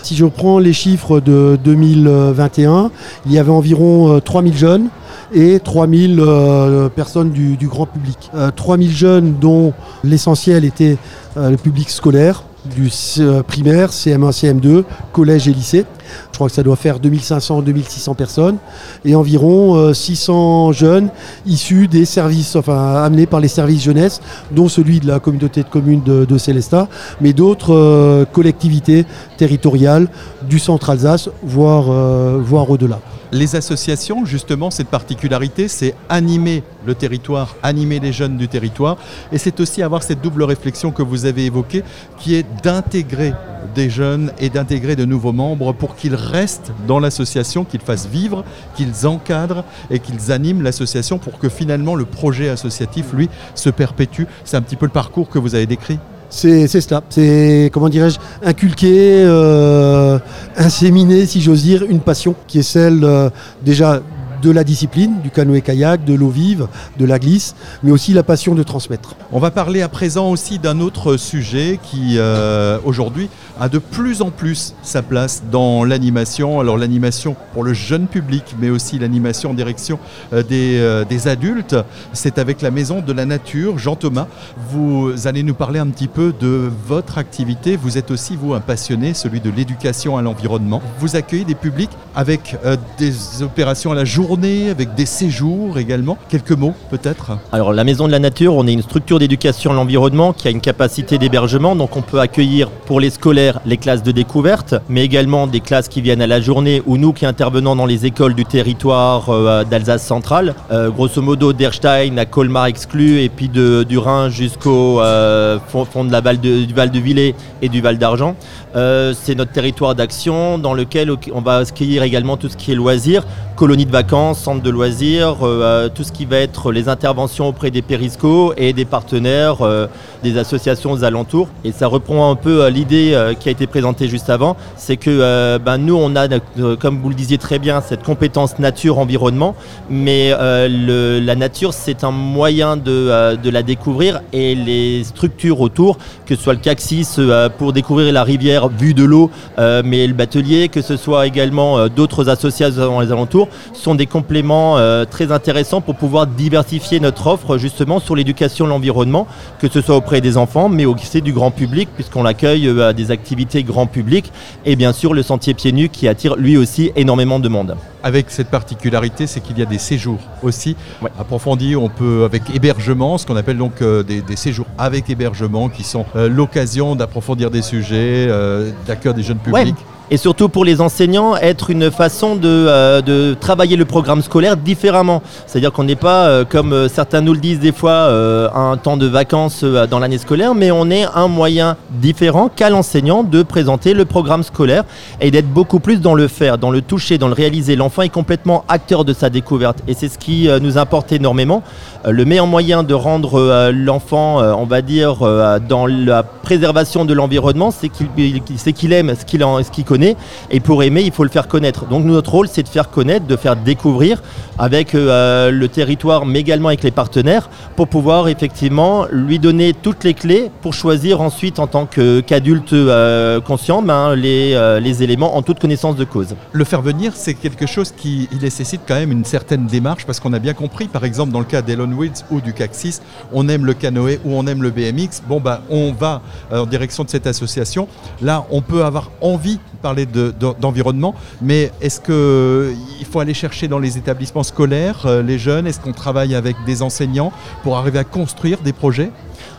Si 0.02 0.17
je 0.17 0.26
prends 0.26 0.59
les 0.59 0.73
chiffres 0.73 1.21
de 1.21 1.59
2021, 1.62 2.90
il 3.26 3.33
y 3.33 3.38
avait 3.38 3.50
environ 3.50 4.16
euh, 4.16 4.21
3000 4.21 4.57
jeunes 4.57 4.88
et 5.35 5.61
3000 5.61 6.21
euh, 6.21 6.88
personnes 6.88 7.31
du, 7.31 7.57
grand 7.66 7.87
public. 7.87 8.31
Euh, 8.35 8.50
3000 8.54 8.90
jeunes 8.90 9.35
dont 9.40 9.73
l'essentiel 10.04 10.64
était 10.64 10.97
euh, 11.37 11.50
le 11.50 11.57
public 11.57 11.90
scolaire, 11.90 12.45
du 12.64 12.90
euh, 13.19 13.42
primaire, 13.42 13.90
CM1, 13.90 14.31
CM2, 14.31 14.85
collège 15.12 15.49
et 15.49 15.52
lycée. 15.52 15.85
Je 16.31 16.37
crois 16.37 16.49
que 16.49 16.54
ça 16.54 16.62
doit 16.62 16.76
faire 16.76 16.99
2500-2600 16.99 18.14
personnes 18.14 18.57
et 19.04 19.14
environ 19.14 19.76
euh, 19.76 19.95
600 19.95 20.73
jeunes 20.73 21.09
issus 21.47 21.88
des 21.88 22.04
services, 22.04 22.57
enfin 22.57 23.02
amenés 23.02 23.26
par 23.26 23.40
les 23.40 23.49
services 23.49 23.83
jeunesse, 23.83 24.21
dont 24.50 24.69
celui 24.69 25.00
de 25.00 25.07
la 25.07 25.21
communauté 25.21 25.62
de 25.62 25.69
communes 25.69 26.02
de, 26.02 26.25
de 26.25 26.38
Célestat, 26.38 26.88
mais 27.21 27.33
d'autres 27.33 27.75
euh, 27.75 28.25
collectivités 28.25 29.04
territoriales 29.37 30.09
du 30.49 30.59
centre 30.59 30.90
Alsace, 30.90 31.28
voire, 31.42 31.87
euh, 31.90 32.38
voire 32.42 32.71
au-delà. 32.71 32.99
Les 33.34 33.56
associations, 33.56 34.26
justement, 34.26 34.70
cette 34.70 34.88
particularité, 34.88 35.66
c'est 35.66 35.94
animer 36.10 36.62
le 36.84 36.94
territoire, 36.94 37.56
animer 37.62 37.98
les 37.98 38.12
jeunes 38.12 38.36
du 38.36 38.46
territoire. 38.46 38.98
Et 39.32 39.38
c'est 39.38 39.58
aussi 39.58 39.82
avoir 39.82 40.02
cette 40.02 40.20
double 40.20 40.42
réflexion 40.42 40.90
que 40.90 41.02
vous 41.02 41.24
avez 41.24 41.46
évoquée, 41.46 41.82
qui 42.18 42.34
est 42.34 42.44
d'intégrer 42.62 43.32
des 43.74 43.88
jeunes 43.88 44.32
et 44.38 44.50
d'intégrer 44.50 44.96
de 44.96 45.06
nouveaux 45.06 45.32
membres 45.32 45.72
pour 45.72 45.96
qu'ils 45.96 46.14
restent 46.14 46.72
dans 46.86 47.00
l'association, 47.00 47.64
qu'ils 47.64 47.80
fassent 47.80 48.06
vivre, 48.06 48.44
qu'ils 48.76 49.06
encadrent 49.06 49.64
et 49.90 49.98
qu'ils 49.98 50.30
animent 50.30 50.60
l'association 50.60 51.16
pour 51.16 51.38
que 51.38 51.48
finalement 51.48 51.94
le 51.94 52.04
projet 52.04 52.50
associatif, 52.50 53.14
lui, 53.14 53.30
se 53.54 53.70
perpétue. 53.70 54.24
C'est 54.44 54.58
un 54.58 54.62
petit 54.62 54.76
peu 54.76 54.84
le 54.84 54.92
parcours 54.92 55.30
que 55.30 55.38
vous 55.38 55.54
avez 55.54 55.66
décrit. 55.66 55.98
C'est 56.32 56.66
cela. 56.80 57.02
C'est, 57.10 57.70
comment 57.72 57.90
dirais-je, 57.90 58.18
inculquer, 58.42 59.22
euh, 59.22 60.18
inséminer, 60.56 61.26
si 61.26 61.42
j'ose 61.42 61.62
dire, 61.62 61.84
une 61.88 62.00
passion 62.00 62.34
qui 62.48 62.58
est 62.60 62.62
celle 62.62 63.04
euh, 63.04 63.28
déjà 63.62 64.00
de 64.42 64.50
la 64.50 64.64
discipline, 64.64 65.20
du 65.22 65.30
canoë-kayak, 65.30 66.04
de 66.04 66.14
l'eau 66.14 66.28
vive, 66.28 66.66
de 66.99 67.06
la 67.06 67.18
glisse, 67.18 67.54
mais 67.82 67.92
aussi 67.92 68.12
la 68.12 68.25
passion 68.25 68.54
de 68.54 68.62
transmettre. 68.62 69.14
On 69.30 69.38
va 69.38 69.50
parler 69.50 69.82
à 69.82 69.88
présent 69.88 70.30
aussi 70.30 70.58
d'un 70.58 70.80
autre 70.80 71.16
sujet 71.16 71.78
qui 71.82 72.16
euh, 72.18 72.78
aujourd'hui 72.84 73.28
a 73.61 73.68
de 73.68 73.78
plus 73.78 74.20
en 74.20 74.30
plus 74.30 74.75
sa 74.82 75.00
place 75.00 75.44
dans 75.50 75.84
l'animation. 75.84 76.58
Alors 76.58 76.76
l'animation 76.76 77.37
pour 77.54 77.62
le 77.62 77.72
jeune 77.72 78.08
public, 78.08 78.56
mais 78.58 78.68
aussi 78.68 78.99
l'animation 78.99 79.50
en 79.50 79.54
direction 79.54 80.00
euh, 80.32 80.42
des, 80.42 80.78
euh, 80.80 81.04
des 81.04 81.28
adultes. 81.28 81.76
C'est 82.12 82.38
avec 82.38 82.62
la 82.62 82.72
Maison 82.72 83.00
de 83.00 83.12
la 83.12 83.25
Nature. 83.25 83.78
Jean 83.78 83.94
Thomas, 83.94 84.26
vous 84.70 85.12
allez 85.25 85.44
nous 85.44 85.54
parler 85.54 85.78
un 85.78 85.88
petit 85.88 86.08
peu 86.08 86.34
de 86.38 86.68
votre 86.87 87.18
activité. 87.18 87.76
Vous 87.76 87.96
êtes 87.96 88.11
aussi, 88.11 88.37
vous, 88.37 88.54
un 88.54 88.61
passionné, 88.61 89.14
celui 89.14 89.40
de 89.40 89.50
l'éducation 89.50 90.16
à 90.16 90.22
l'environnement. 90.22 90.82
Vous 90.99 91.14
accueillez 91.14 91.44
des 91.44 91.54
publics 91.54 91.90
avec 92.14 92.56
des 92.99 93.42
opérations 93.42 93.92
à 93.92 93.94
la 93.94 94.04
journée, 94.04 94.31
avec 94.32 94.94
des 94.94 95.04
séjours 95.04 95.78
également. 95.78 96.16
Quelques 96.30 96.52
mots 96.52 96.72
peut-être 96.90 97.32
Alors 97.52 97.72
la 97.74 97.84
Maison 97.84 98.06
de 98.06 98.12
la 98.12 98.18
Nature, 98.18 98.54
on 98.54 98.66
est 98.66 98.72
une 98.72 98.80
structure 98.80 99.18
d'éducation 99.18 99.72
à 99.72 99.74
l'environnement 99.74 100.32
qui 100.32 100.48
a 100.48 100.50
une 100.50 100.62
capacité 100.62 101.18
d'hébergement, 101.18 101.76
donc 101.76 101.96
on 101.98 102.02
peut 102.02 102.18
accueillir 102.18 102.70
pour 102.70 102.98
les 102.98 103.10
scolaires 103.10 103.60
les 103.66 103.76
classes 103.76 104.02
de 104.02 104.10
découverte, 104.10 104.74
mais 104.88 105.04
également 105.04 105.46
des 105.46 105.60
classes 105.60 105.88
qui 105.88 106.00
viennent 106.00 106.22
à 106.22 106.26
la 106.26 106.40
journée 106.40 106.82
ou 106.86 106.96
nous 106.96 107.12
qui 107.12 107.26
intervenons 107.26 107.76
dans 107.76 107.84
les 107.84 108.06
écoles 108.06 108.34
du 108.34 108.46
territoire 108.46 109.28
euh, 109.28 109.64
d'Alsace 109.64 110.04
centrale, 110.04 110.54
Euh, 110.70 110.88
grosso 110.88 111.20
modo 111.20 111.52
d'Erstein 111.52 112.18
à 112.18 112.24
Colmar 112.24 112.66
exclu 112.66 113.20
et 113.20 113.28
puis 113.28 113.50
de, 113.50 113.82
du 113.82 113.98
Rhin 113.98 114.30
jusqu'au 114.30 115.00
euh, 115.00 115.58
fond, 115.68 116.04
de 116.04 116.12
la 116.12 116.22
du 116.22 116.72
Val 116.74 116.90
de 116.90 116.98
Villers 116.98 117.34
et 117.60 117.68
du 117.68 117.82
Val 117.82 117.98
d'Argent. 117.98 118.34
C'est 118.74 119.34
notre 119.34 119.52
territoire 119.52 119.94
d'action 119.94 120.56
dans 120.56 120.72
lequel 120.72 121.12
on 121.34 121.42
va 121.42 121.56
accueillir 121.56 122.02
également 122.02 122.38
tout 122.38 122.48
ce 122.48 122.56
qui 122.56 122.72
est 122.72 122.74
loisirs, 122.74 123.24
colonies 123.56 123.87
de 123.87 123.90
vacances, 123.90 124.40
centres 124.40 124.62
de 124.62 124.71
loisirs, 124.71 125.37
euh, 125.42 125.88
tout 125.88 126.04
ce 126.04 126.12
qui 126.12 126.25
va 126.25 126.38
être 126.38 126.73
les 126.73 126.88
interventions 126.88 127.49
auprès 127.49 127.71
des 127.71 127.82
périscos 127.82 128.52
et 128.56 128.73
des 128.73 128.85
partenaires, 128.85 129.62
euh, 129.62 129.87
des 130.23 130.38
associations 130.38 130.92
aux 130.92 131.04
alentours. 131.04 131.49
Et 131.64 131.73
ça 131.73 131.87
reprend 131.87 132.30
un 132.30 132.35
peu 132.37 132.62
euh, 132.62 132.71
l'idée 132.71 133.12
euh, 133.14 133.35
qui 133.35 133.49
a 133.49 133.52
été 133.52 133.66
présentée 133.66 134.09
juste 134.09 134.30
avant, 134.30 134.56
c'est 134.76 134.97
que 134.97 135.11
euh, 135.11 135.59
ben, 135.59 135.78
nous, 135.78 135.97
on 135.97 136.16
a, 136.16 136.28
euh, 136.59 136.76
comme 136.76 137.00
vous 137.00 137.09
le 137.09 137.14
disiez 137.14 137.38
très 137.38 137.59
bien, 137.59 137.80
cette 137.80 138.02
compétence 138.02 138.59
nature-environnement, 138.59 139.54
mais 139.90 140.32
euh, 140.32 141.21
la 141.21 141.35
nature, 141.35 141.73
c'est 141.73 142.04
un 142.04 142.11
moyen 142.11 142.76
de, 142.76 142.82
euh, 142.88 143.37
la 143.44 143.62
découvrir. 143.62 144.21
Et 144.32 144.54
les 144.54 145.04
structures 145.04 145.61
autour, 145.61 145.99
que 146.26 146.35
ce 146.37 146.42
soit 146.42 146.54
le 146.54 146.61
Caxis 146.61 147.06
euh, 147.18 147.49
pour 147.49 147.73
découvrir 147.73 148.12
la 148.12 148.25
rivière 148.25 148.68
vue 148.68 148.94
de 148.94 149.04
l'eau, 149.04 149.30
euh, 149.59 149.82
mais 149.85 150.06
le 150.06 150.14
batelier, 150.14 150.68
que 150.68 150.82
ce 150.82 150.97
soit 150.97 151.26
également 151.26 151.78
euh, 151.78 151.88
d'autres 151.88 152.28
associations 152.28 152.87
dans 152.87 153.00
les 153.00 153.12
alentours, 153.12 153.41
sont 153.72 153.94
des 153.94 154.06
compléments 154.06 154.78
euh, 154.78 155.04
très 155.04 155.32
intéressants 155.32 155.80
pour 155.80 155.96
pouvoir 155.96 156.26
diversifier 156.26 157.00
notre 157.00 157.26
offre 157.26 157.58
justement 157.58 158.00
sur 158.00 158.16
l'éducation 158.16 158.66
et 158.66 158.68
l'environnement, 158.68 159.26
que 159.61 159.68
ce 159.68 159.80
soit 159.80 159.96
auprès 159.96 160.20
des 160.20 160.37
enfants, 160.37 160.68
mais 160.68 160.84
aussi 160.87 161.20
du 161.22 161.32
grand 161.32 161.50
public, 161.50 161.88
puisqu'on 161.94 162.25
accueille 162.25 162.68
euh, 162.68 162.88
à 162.88 162.92
des 162.92 163.11
activités 163.11 163.62
grand 163.62 163.87
public, 163.87 164.30
et 164.64 164.76
bien 164.76 164.92
sûr 164.92 165.14
le 165.14 165.22
sentier 165.22 165.54
pieds 165.54 165.72
nus 165.72 165.88
qui 165.88 166.08
attire 166.08 166.37
lui 166.37 166.56
aussi 166.56 166.92
énormément 166.96 167.38
de 167.40 167.49
monde. 167.49 167.76
avec 168.04 168.30
cette 168.30 168.49
particularité, 168.49 169.26
c'est 169.28 169.40
qu'il 169.40 169.58
y 169.58 169.62
a 169.62 169.64
des 169.64 169.78
séjours 169.78 170.18
aussi 170.42 170.75
Ouais. 171.02 171.11
approfondis. 171.20 171.76
On 171.76 171.88
peut, 171.88 172.25
avec 172.25 172.42
hébergement, 172.54 173.16
ce 173.18 173.25
qu'on 173.26 173.37
appelle 173.37 173.58
donc 173.58 173.75
euh, 173.80 174.02
des, 174.02 174.22
des 174.22 174.34
séjours 174.37 174.66
avec 174.76 175.08
hébergement, 175.08 175.68
qui 175.68 175.84
sont 175.84 176.04
euh, 176.16 176.28
l'occasion 176.28 176.96
d'approfondir 176.96 177.49
des 177.50 177.62
sujets, 177.62 178.26
euh, 178.28 178.70
d'accueil 178.88 179.14
des 179.14 179.22
jeunes 179.22 179.38
Ouais. 179.52 179.72
Et 180.12 180.19
surtout 180.19 180.50
pour 180.50 180.66
les 180.66 180.83
enseignants, 180.83 181.37
être 181.37 181.71
une 181.71 181.90
façon 181.90 182.37
de, 182.37 183.00
de 183.00 183.33
travailler 183.33 183.76
le 183.76 183.87
programme 183.87 184.21
scolaire 184.21 184.59
différemment. 184.59 185.23
C'est-à-dire 185.47 185.73
qu'on 185.73 185.85
n'est 185.85 185.97
pas, 185.97 186.45
comme 186.45 186.87
certains 186.90 187.23
nous 187.23 187.33
le 187.33 187.38
disent 187.38 187.61
des 187.61 187.73
fois, 187.73 188.12
un 188.54 188.76
temps 188.76 188.99
de 188.99 189.07
vacances 189.07 189.64
dans 189.64 189.99
l'année 189.99 190.19
scolaire, 190.19 190.54
mais 190.54 190.71
on 190.71 190.90
est 190.90 191.07
un 191.14 191.28
moyen 191.28 191.78
différent 191.92 192.50
qu'à 192.54 192.69
l'enseignant 192.69 193.23
de 193.23 193.42
présenter 193.42 193.95
le 193.95 194.04
programme 194.04 194.42
scolaire 194.42 194.85
et 195.23 195.31
d'être 195.31 195.49
beaucoup 195.49 195.81
plus 195.81 195.99
dans 196.02 196.14
le 196.14 196.28
faire, 196.28 196.59
dans 196.59 196.71
le 196.71 196.83
toucher, 196.83 197.16
dans 197.16 197.28
le 197.28 197.33
réaliser. 197.33 197.75
L'enfant 197.75 198.02
est 198.02 198.11
complètement 198.11 198.64
acteur 198.69 199.07
de 199.07 199.14
sa 199.14 199.31
découverte 199.31 199.78
et 199.88 199.95
c'est 199.95 200.09
ce 200.09 200.19
qui 200.19 200.47
nous 200.61 200.76
importe 200.76 201.12
énormément. 201.12 201.62
le 202.07 202.26
meilleur 202.26 202.47
moyen 202.47 202.83
de 202.83 202.92
rendre 202.92 203.71
l'enfant, 203.71 204.42
on 204.42 204.66
va 204.66 204.83
dire, 204.83 205.21
dans 205.66 205.87
la 205.87 206.23
préservation 206.23 207.07
de 207.07 207.14
l'environnement, 207.14 207.71
c'est 207.71 207.88
qu'il 207.88 208.92
aime 208.92 209.14
ce 209.19 209.25
qu'il 209.25 209.42
qu'il 209.71 210.01
Et 210.50 210.61
pour 210.61 210.82
aimer, 210.82 211.02
il 211.02 211.12
faut 211.12 211.25
le 211.25 211.30
faire 211.30 211.49
connaître. 211.49 211.87
Donc 211.87 212.04
notre 212.04 212.30
rôle, 212.30 212.49
c'est 212.49 212.62
de 212.62 212.68
faire 212.68 212.90
connaître, 212.90 213.26
de 213.26 213.37
faire 213.37 213.56
découvrir 213.56 214.23
avec 214.59 214.94
euh, 214.94 215.50
le 215.50 215.68
territoire, 215.68 216.26
mais 216.26 216.40
également 216.40 216.68
avec 216.68 216.82
les 216.82 216.90
partenaires, 216.90 217.49
pour 217.76 217.88
pouvoir 217.88 218.28
effectivement 218.28 219.06
lui 219.11 219.38
donner 219.38 219.73
toutes 219.73 220.04
les 220.04 220.14
clés 220.14 220.50
pour 220.61 220.75
choisir 220.75 221.21
ensuite, 221.21 221.59
en 221.59 221.66
tant 221.66 221.87
qu'adulte 221.87 222.73
euh, 222.73 223.40
conscient, 223.40 223.82
ben, 223.82 224.14
les, 224.14 224.52
euh, 224.54 224.80
éléments 224.80 225.37
en 225.37 225.42
toute 225.42 225.59
connaissance 225.59 225.97
de 225.97 226.04
cause. 226.04 226.37
Le 226.52 226.64
faire 226.64 226.82
venir, 226.82 227.12
c'est 227.16 227.35
quelque 227.35 227.66
chose 227.66 227.92
qui 227.97 228.28
nécessite 228.40 228.82
quand 228.87 228.94
même 228.94 229.12
une 229.12 229.25
certaine 229.25 229.66
démarche, 229.66 230.04
parce 230.04 230.21
qu'on 230.21 230.32
a 230.32 230.38
bien 230.38 230.54
compris, 230.54 230.87
par 230.87 231.04
exemple, 231.04 231.32
dans 231.32 231.38
le 231.38 231.44
cas 231.44 231.62
d'Elon 231.62 231.90
Wheels 231.92 232.25
ou 232.30 232.40
du 232.40 232.52
Caxis, 232.52 233.00
on 233.32 233.49
aime 233.49 233.64
le 233.64 233.75
canoë 233.75 234.21
ou 234.25 234.35
on 234.35 234.47
aime 234.47 234.62
le 234.62 234.71
BMX. 234.71 235.23
Bon, 235.26 235.40
bah, 235.40 235.62
on 235.71 235.92
va 235.92 236.23
en 236.50 236.66
direction 236.66 237.04
de 237.04 237.11
cette 237.11 237.26
association. 237.26 237.88
Là, 238.21 238.44
on 238.50 238.61
peut 238.61 238.85
avoir 238.85 239.11
envie 239.21 239.59
parler 239.82 240.06
d'environnement, 240.06 241.14
mais 241.42 241.70
est-ce 241.80 242.00
qu'il 242.00 243.06
faut 243.06 243.20
aller 243.20 243.34
chercher 243.34 243.68
dans 243.68 243.78
les 243.78 243.98
établissements 243.98 244.42
scolaires 244.42 245.02
euh, 245.04 245.22
les 245.22 245.38
jeunes? 245.38 245.66
Est-ce 245.66 245.80
qu'on 245.80 245.92
travaille 245.92 246.34
avec 246.34 246.56
des 246.64 246.82
enseignants 246.82 247.32
pour 247.62 247.76
arriver 247.76 247.98
à 247.98 248.04
construire 248.04 248.58
des 248.60 248.72
projets? 248.72 249.10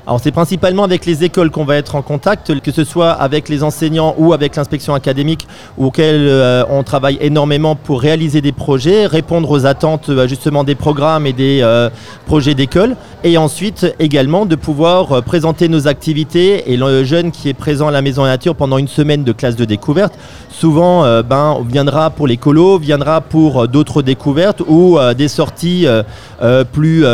Alors 0.05 0.19
c'est 0.19 0.31
principalement 0.31 0.83
avec 0.83 1.05
les 1.05 1.23
écoles 1.23 1.49
qu'on 1.49 1.63
va 1.63 1.77
être 1.77 1.95
en 1.95 2.01
contact, 2.01 2.59
que 2.59 2.71
ce 2.71 2.83
soit 2.83 3.11
avec 3.11 3.47
les 3.47 3.63
enseignants 3.63 4.15
ou 4.17 4.33
avec 4.33 4.57
l'inspection 4.57 4.93
académique 4.93 5.47
auquel 5.77 6.27
euh, 6.27 6.65
on 6.69 6.83
travaille 6.83 7.17
énormément 7.21 7.75
pour 7.75 8.01
réaliser 8.01 8.41
des 8.41 8.51
projets, 8.51 9.05
répondre 9.05 9.49
aux 9.49 9.65
attentes 9.65 10.09
euh, 10.09 10.27
justement 10.27 10.65
des 10.65 10.75
programmes 10.75 11.25
et 11.25 11.31
des 11.31 11.61
euh, 11.61 11.89
projets 12.25 12.53
d'école 12.53 12.97
et 13.23 13.37
ensuite 13.37 13.93
également 13.99 14.45
de 14.45 14.55
pouvoir 14.55 15.23
présenter 15.23 15.67
nos 15.67 15.87
activités 15.87 16.71
et 16.71 16.77
le 16.77 17.03
jeune 17.03 17.31
qui 17.31 17.49
est 17.49 17.53
présent 17.53 17.87
à 17.87 17.91
la 17.91 18.01
Maison 18.01 18.23
Nature 18.23 18.55
pendant 18.55 18.77
une 18.77 18.87
semaine 18.87 19.23
de 19.23 19.31
classe 19.31 19.55
de 19.55 19.65
découverte 19.65 20.13
souvent 20.51 21.03
ben, 21.23 21.57
viendra 21.67 22.09
pour 22.09 22.27
les 22.27 22.37
colos, 22.37 22.77
viendra 22.77 23.21
pour 23.21 23.67
d'autres 23.67 24.01
découvertes 24.01 24.61
ou 24.67 24.97
des 25.17 25.27
sorties 25.27 25.87
plus, 26.71 27.05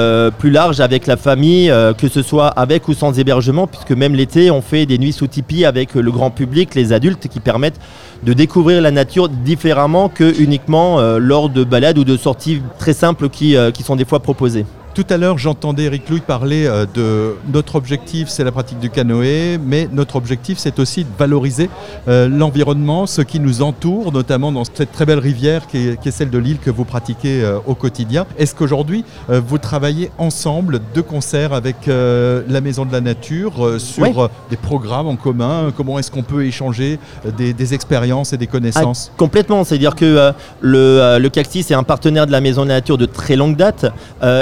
larges 0.44 0.80
avec 0.80 1.08
la 1.08 1.16
famille, 1.16 1.74
que 1.98 2.08
ce 2.08 2.22
soit 2.22 2.48
avec 2.48 2.88
ou 2.88 2.94
sans 2.94 3.18
hébergement, 3.18 3.66
puisque 3.66 3.92
même 3.92 4.14
l'été, 4.14 4.52
on 4.52 4.62
fait 4.62 4.86
des 4.86 4.98
nuits 4.98 5.14
sous 5.14 5.28
tipi 5.28 5.64
avec 5.66 5.96
le 5.96 6.12
grand 6.12 6.32
public, 6.32 6.76
les 6.76 6.92
adultes, 6.92 7.28
qui 7.28 7.40
permettent 7.40 7.80
de 8.24 8.34
découvrir 8.34 8.82
la 8.82 8.92
nature 8.92 9.30
différemment 9.30 10.10
que 10.10 10.40
uniquement 10.42 11.00
euh, 11.00 11.20
lors 11.20 11.50
de 11.50 11.64
balades 11.64 11.98
ou 11.98 12.04
de 12.04 12.18
sorties 12.18 12.62
très 12.78 12.94
simples 12.94 13.30
euh, 13.42 13.72
qui 13.72 13.84
sont 13.84 13.96
des 13.96 14.06
fois 14.06 14.20
proposées. 14.20 14.66
Tout 14.96 15.06
à 15.12 15.18
l'heure, 15.18 15.38
j'entendais 15.38 15.84
Eric 15.84 16.10
Louis 16.10 16.20
parler 16.20 16.66
euh, 16.66 16.86
de 16.94 17.36
notre 17.54 17.76
objectif, 17.76 18.28
c'est 18.28 18.44
la 18.44 18.52
pratique 18.52 18.80
du 18.80 18.90
canoë, 18.90 19.60
mais 19.64 19.88
notre 19.92 20.16
objectif, 20.16 20.58
c'est 20.58 20.80
aussi 20.80 21.04
de 21.04 21.10
valoriser 21.18 21.70
euh, 22.08 22.28
l'environnement, 22.28 23.06
ce 23.06 23.22
qui 23.22 23.40
nous 23.40 23.62
entoure, 23.62 24.12
notamment 24.12 24.52
dans 24.52 24.64
cette 24.66 24.92
très 24.92 25.06
belle 25.06 25.20
rivière 25.20 25.68
qui 25.68 25.78
est, 25.78 26.12
celle 26.12 26.32
de 26.32 26.40
l'île 26.40 26.58
que 26.58 26.72
vous 26.72 26.86
pratiquez 26.86 27.44
euh, 27.44 27.60
au 27.68 27.76
quotidien. 27.76 28.26
Est-ce 28.40 28.56
qu'aujourd'hui, 28.56 29.06
vous 29.28 29.58
travaillez 29.60 30.10
ensemble 30.18 30.80
de 30.96 31.02
concert 31.02 31.54
avec 31.54 31.76
la 31.88 32.62
Maison 32.62 32.86
de 32.86 32.92
la 32.92 33.02
Nature 33.02 33.80
sur 33.80 34.30
des 34.50 34.58
programmes 34.58 35.08
en 35.08 35.16
commun? 35.16 35.72
Comment 35.76 36.00
est-ce 36.00 36.10
qu'on 36.10 36.24
peut 36.24 36.46
échanger 36.46 37.00
des, 37.38 37.74
expériences 37.74 38.34
et 38.34 38.38
des 38.38 38.48
connaissances? 38.48 39.12
Ah, 39.12 39.18
Complètement, 39.18 39.64
c'est-à-dire 39.64 39.96
que 39.96 40.32
le, 40.62 41.18
le 41.20 41.30
Cactus 41.30 41.70
est 41.70 41.76
un 41.76 41.84
partenaire 41.84 42.26
de 42.26 42.32
la 42.32 42.42
Maison 42.42 42.64
de 42.64 42.70
la 42.70 42.76
Nature 42.76 42.98
de 42.98 43.06
très 43.06 43.36
longue 43.36 43.56
date, 43.56 43.86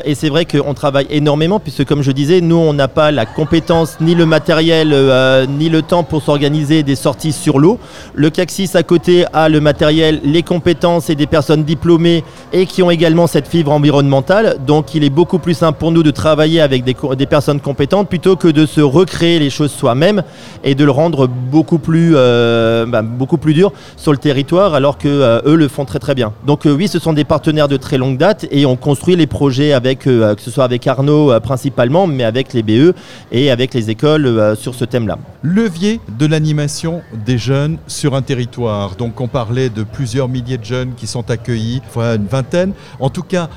et 0.06 0.16
c'est 0.16 0.30
vrai 0.30 0.37
qu'on 0.46 0.74
travaille 0.74 1.08
énormément, 1.10 1.60
puisque 1.60 1.86
comme 1.86 2.02
je 2.02 2.12
disais, 2.12 2.42
nous, 2.42 2.56
on 2.56 2.74
n'a 2.74 2.88
pas 2.88 3.12
la 3.12 3.26
compétence, 3.26 3.98
ni 4.02 4.16
le 4.16 4.26
matériel, 4.26 4.92
euh, 4.94 5.46
ni 5.46 5.70
le 5.70 5.82
temps 5.82 6.04
pour 6.04 6.22
s'organiser 6.22 6.84
des 6.84 6.96
sorties 6.96 7.32
sur 7.32 7.60
l'eau. 7.60 7.80
Le 8.14 8.30
CAXIS 8.30 8.72
à 8.76 8.84
côté 8.84 9.26
a 9.34 9.50
le 9.50 9.60
matériel, 9.62 10.22
les 10.24 10.44
compétences 10.44 11.10
et 11.10 11.16
des 11.16 11.28
personnes 11.28 11.64
diplômées 11.64 12.24
et 12.54 12.66
qui 12.66 12.84
ont 12.84 12.92
également 12.92 13.28
cette 13.28 13.48
fibre 13.48 13.72
environnementale. 13.72 14.58
Donc 14.66 14.96
il 14.96 15.04
est 15.04 15.10
beaucoup 15.10 15.40
plus 15.40 15.54
simple 15.54 15.80
pour 15.80 15.92
nous 15.92 16.04
de 16.04 16.12
travailler 16.12 16.62
avec 16.62 16.84
des, 16.84 16.96
des 17.18 17.26
personnes 17.26 17.60
compétentes 17.60 18.10
plutôt 18.10 18.36
que 18.36 18.48
de 18.48 18.66
se 18.66 18.82
recréer 18.82 19.40
les 19.40 19.50
choses 19.50 19.72
soi-même 19.72 20.24
et 20.64 20.76
de 20.76 20.84
le 20.84 20.92
rendre 20.92 21.28
beaucoup 21.28 21.80
plus, 21.80 22.14
euh, 22.16 22.86
bah, 22.86 23.02
beaucoup 23.02 23.38
plus 23.38 23.54
dur 23.54 23.72
sur 23.96 24.12
le 24.12 24.18
territoire 24.18 24.74
alors 24.74 24.98
que 24.98 25.08
euh, 25.08 25.42
eux 25.46 25.56
le 25.56 25.68
font 25.68 25.86
très 25.86 26.00
très 26.00 26.16
bien. 26.16 26.34
Donc 26.46 26.62
oui, 26.66 26.88
ce 26.88 27.00
sont 27.00 27.14
des 27.14 27.24
partenaires 27.24 27.68
de 27.68 27.78
très 27.78 27.98
longue 27.98 28.18
date 28.18 28.46
et 28.52 28.66
on 28.66 28.76
construit 28.76 29.16
les 29.16 29.28
projets 29.28 29.74
avec 29.74 30.08
euh, 30.28 30.36
que 30.36 30.42
ce 30.42 30.52
soit 30.52 30.64
avec 30.64 30.86
Arnaud 30.88 31.32
euh, 31.32 31.40
principalement, 31.40 32.08
mais 32.08 32.24
avec 32.24 32.54
les 32.54 32.64
BE 32.64 32.94
et 33.32 33.50
avec 33.52 33.74
les 33.74 33.90
écoles 33.90 34.26
euh, 34.26 34.56
sur 34.56 34.76
ce 34.76 34.86
thème-là. 34.86 35.18
Levier 35.42 36.00
de 36.20 36.26
l'animation 36.26 37.02
des 37.26 37.38
jeunes 37.38 37.78
sur 37.88 38.16
un 38.16 38.22
territoire. 38.22 38.96
Donc 38.96 39.22
on 39.22 39.28
parlait 39.28 39.70
de 39.70 39.84
plusieurs 39.84 40.28
milliers 40.28 40.58
de 40.58 40.66
jeunes 40.66 40.94
qui 40.96 41.08
sont 41.08 41.30
accueillis, 41.32 41.82
une 41.96 42.28
vingtaine. 42.28 42.74
En 43.00 43.10
tout 43.10 43.24
cas, 43.24 43.50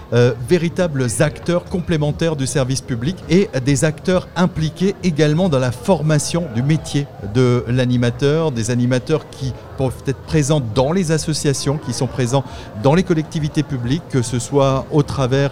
véritables 0.48 1.06
acteurs 1.20 1.64
complémentaires 1.64 2.36
du 2.36 2.46
service 2.46 2.80
public 2.80 3.16
et 3.28 3.48
des 3.64 3.84
acteurs 3.84 4.28
impliqués 4.36 4.94
également 5.02 5.48
dans 5.48 5.58
la 5.58 5.72
formation 5.72 6.44
du 6.54 6.62
métier 6.62 7.06
de 7.34 7.64
l'animateur, 7.66 8.52
des 8.52 8.70
animateurs 8.70 9.28
qui 9.30 9.52
peuvent 9.78 10.02
être 10.06 10.20
présents 10.20 10.62
dans 10.74 10.92
les 10.92 11.12
associations, 11.12 11.78
qui 11.78 11.92
sont 11.92 12.06
présents 12.06 12.44
dans 12.82 12.94
les 12.94 13.02
collectivités 13.02 13.62
publiques, 13.62 14.02
que 14.10 14.22
ce 14.22 14.38
soit 14.38 14.86
au 14.92 15.02
travers 15.02 15.50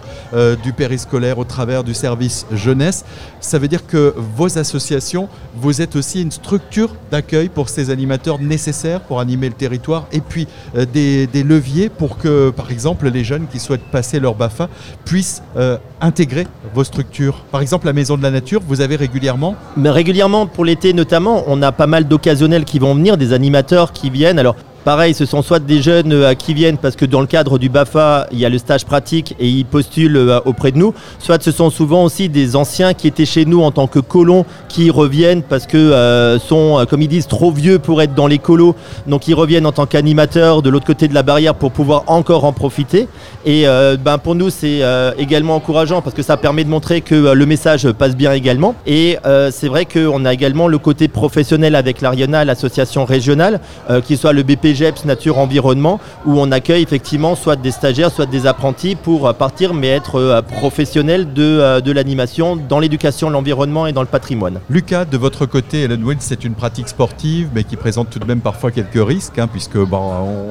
du 0.63 0.73
périscopie 0.73 1.08
au 1.13 1.43
travers 1.43 1.83
du 1.83 1.93
service 1.93 2.45
jeunesse. 2.51 3.05
Ça 3.39 3.59
veut 3.59 3.67
dire 3.67 3.85
que 3.85 4.13
vos 4.35 4.57
associations, 4.57 5.27
vous 5.55 5.81
êtes 5.81 5.95
aussi 5.95 6.21
une 6.21 6.31
structure 6.31 6.95
d'accueil 7.11 7.49
pour 7.49 7.69
ces 7.69 7.89
animateurs 7.89 8.39
nécessaires 8.39 9.01
pour 9.01 9.19
animer 9.19 9.47
le 9.47 9.55
territoire 9.55 10.07
et 10.11 10.21
puis 10.21 10.47
euh, 10.75 10.85
des, 10.85 11.27
leviers 11.43 11.89
pour 11.89 12.17
que, 12.17 12.49
par 12.49 12.69
exemple, 12.69 13.09
les 13.09 13.23
jeunes 13.23 13.47
qui 13.47 13.59
souhaitent 13.59 13.89
passer 13.91 14.19
leur 14.19 14.35
BAFA 14.35 14.69
puissent 15.05 15.41
euh, 15.57 15.77
intégrer 16.01 16.47
vos 16.73 16.83
structures. 16.83 17.43
Par 17.51 17.61
exemple, 17.61 17.85
la 17.85 17.93
Maison 17.93 18.17
de 18.17 18.23
la 18.23 18.31
Nature, 18.31 18.61
vous 18.67 18.81
avez 18.81 18.95
régulièrement 18.95 19.55
Mais 19.77 19.89
Régulièrement, 19.89 20.47
pour 20.47 20.65
l'été 20.65 20.93
notamment, 20.93 21.43
on 21.47 21.61
a 21.61 21.71
pas 21.71 21.87
mal 21.87 22.07
d'occasionnels 22.07 22.65
qui 22.65 22.79
vont 22.79 22.93
venir, 22.93 23.17
des 23.17 23.33
animateurs 23.33 23.91
qui 23.93 24.09
viennent. 24.09 24.39
Alors, 24.39 24.55
Pareil, 24.85 25.13
ce 25.13 25.25
sont 25.25 25.41
soit 25.41 25.59
des 25.59 25.81
jeunes 25.81 26.13
euh, 26.13 26.33
qui 26.35 26.53
viennent 26.53 26.77
parce 26.77 26.95
que 26.95 27.03
dans 27.03 27.19
le 27.19 27.27
cadre 27.27 27.59
du 27.59 27.67
BAFA, 27.67 28.27
il 28.31 28.39
y 28.39 28.45
a 28.45 28.49
le 28.49 28.57
stage 28.57 28.85
pratique 28.85 29.35
et 29.37 29.47
ils 29.49 29.65
postulent 29.65 30.15
euh, 30.15 30.39
auprès 30.45 30.71
de 30.71 30.77
nous, 30.77 30.93
soit 31.19 31.43
ce 31.43 31.51
sont 31.51 31.69
souvent 31.69 32.05
aussi 32.05 32.29
des 32.29 32.55
anciens 32.55 32.93
qui 32.93 33.07
étaient 33.07 33.25
chez 33.25 33.43
nous 33.43 33.61
en 33.61 33.71
tant 33.71 33.87
que 33.87 33.99
colons 33.99 34.45
qui 34.69 34.89
reviennent 34.89 35.43
parce 35.43 35.67
que 35.67 35.75
euh, 35.77 36.39
sont, 36.39 36.85
comme 36.89 37.01
ils 37.01 37.09
disent, 37.09 37.27
trop 37.27 37.51
vieux 37.51 37.77
pour 37.77 38.01
être 38.01 38.15
dans 38.15 38.27
les 38.27 38.37
colos. 38.37 38.73
Donc 39.05 39.27
ils 39.27 39.33
reviennent 39.33 39.65
en 39.65 39.73
tant 39.73 39.85
qu'animateurs 39.85 40.61
de 40.61 40.69
l'autre 40.69 40.85
côté 40.85 41.09
de 41.09 41.13
la 41.13 41.23
barrière 41.23 41.55
pour 41.55 41.71
pouvoir 41.71 42.03
encore 42.07 42.45
en 42.45 42.53
profiter. 42.53 43.09
Et 43.45 43.65
ben, 44.03 44.17
pour 44.17 44.35
nous, 44.35 44.49
c'est 44.49 44.81
également 45.17 45.55
encourageant 45.55 46.01
parce 46.01 46.15
que 46.15 46.21
ça 46.21 46.37
permet 46.37 46.63
de 46.63 46.69
montrer 46.69 47.01
que 47.01 47.33
le 47.33 47.45
message 47.45 47.91
passe 47.91 48.15
bien 48.15 48.33
également. 48.33 48.75
Et 48.85 49.17
c'est 49.51 49.67
vrai 49.67 49.85
qu'on 49.85 50.25
a 50.25 50.33
également 50.33 50.67
le 50.67 50.77
côté 50.77 51.07
professionnel 51.07 51.75
avec 51.75 52.01
l'Ariana, 52.01 52.45
l'association 52.45 53.05
régionale, 53.05 53.59
qui 54.05 54.17
soit 54.17 54.33
le 54.33 54.43
BP 54.43 54.69
Nature 55.05 55.37
Environnement, 55.37 55.99
où 56.25 56.39
on 56.39 56.51
accueille 56.51 56.83
effectivement 56.83 57.35
soit 57.35 57.55
des 57.55 57.71
stagiaires, 57.71 58.11
soit 58.11 58.25
des 58.25 58.47
apprentis 58.47 58.95
pour 58.95 59.27
euh, 59.27 59.33
partir, 59.33 59.73
mais 59.73 59.89
être 59.89 60.15
euh, 60.15 60.41
professionnels 60.41 61.33
de, 61.33 61.43
euh, 61.43 61.81
de 61.81 61.91
l'animation 61.91 62.55
dans 62.55 62.79
l'éducation, 62.79 63.29
l'environnement 63.29 63.87
et 63.87 63.93
dans 63.93 64.01
le 64.01 64.07
patrimoine. 64.07 64.59
Lucas, 64.69 65.05
de 65.05 65.17
votre 65.17 65.45
côté, 65.45 65.83
Ellen 65.83 66.03
Wells, 66.05 66.17
c'est 66.21 66.43
une 66.43 66.53
pratique 66.53 66.87
sportive, 66.87 67.49
mais 67.53 67.63
qui 67.63 67.75
présente 67.75 68.09
tout 68.09 68.19
de 68.19 68.25
même 68.25 68.39
parfois 68.39 68.71
quelques 68.71 69.05
risques, 69.05 69.37
hein, 69.37 69.47
puisque 69.47 69.77
bon, 69.77 69.99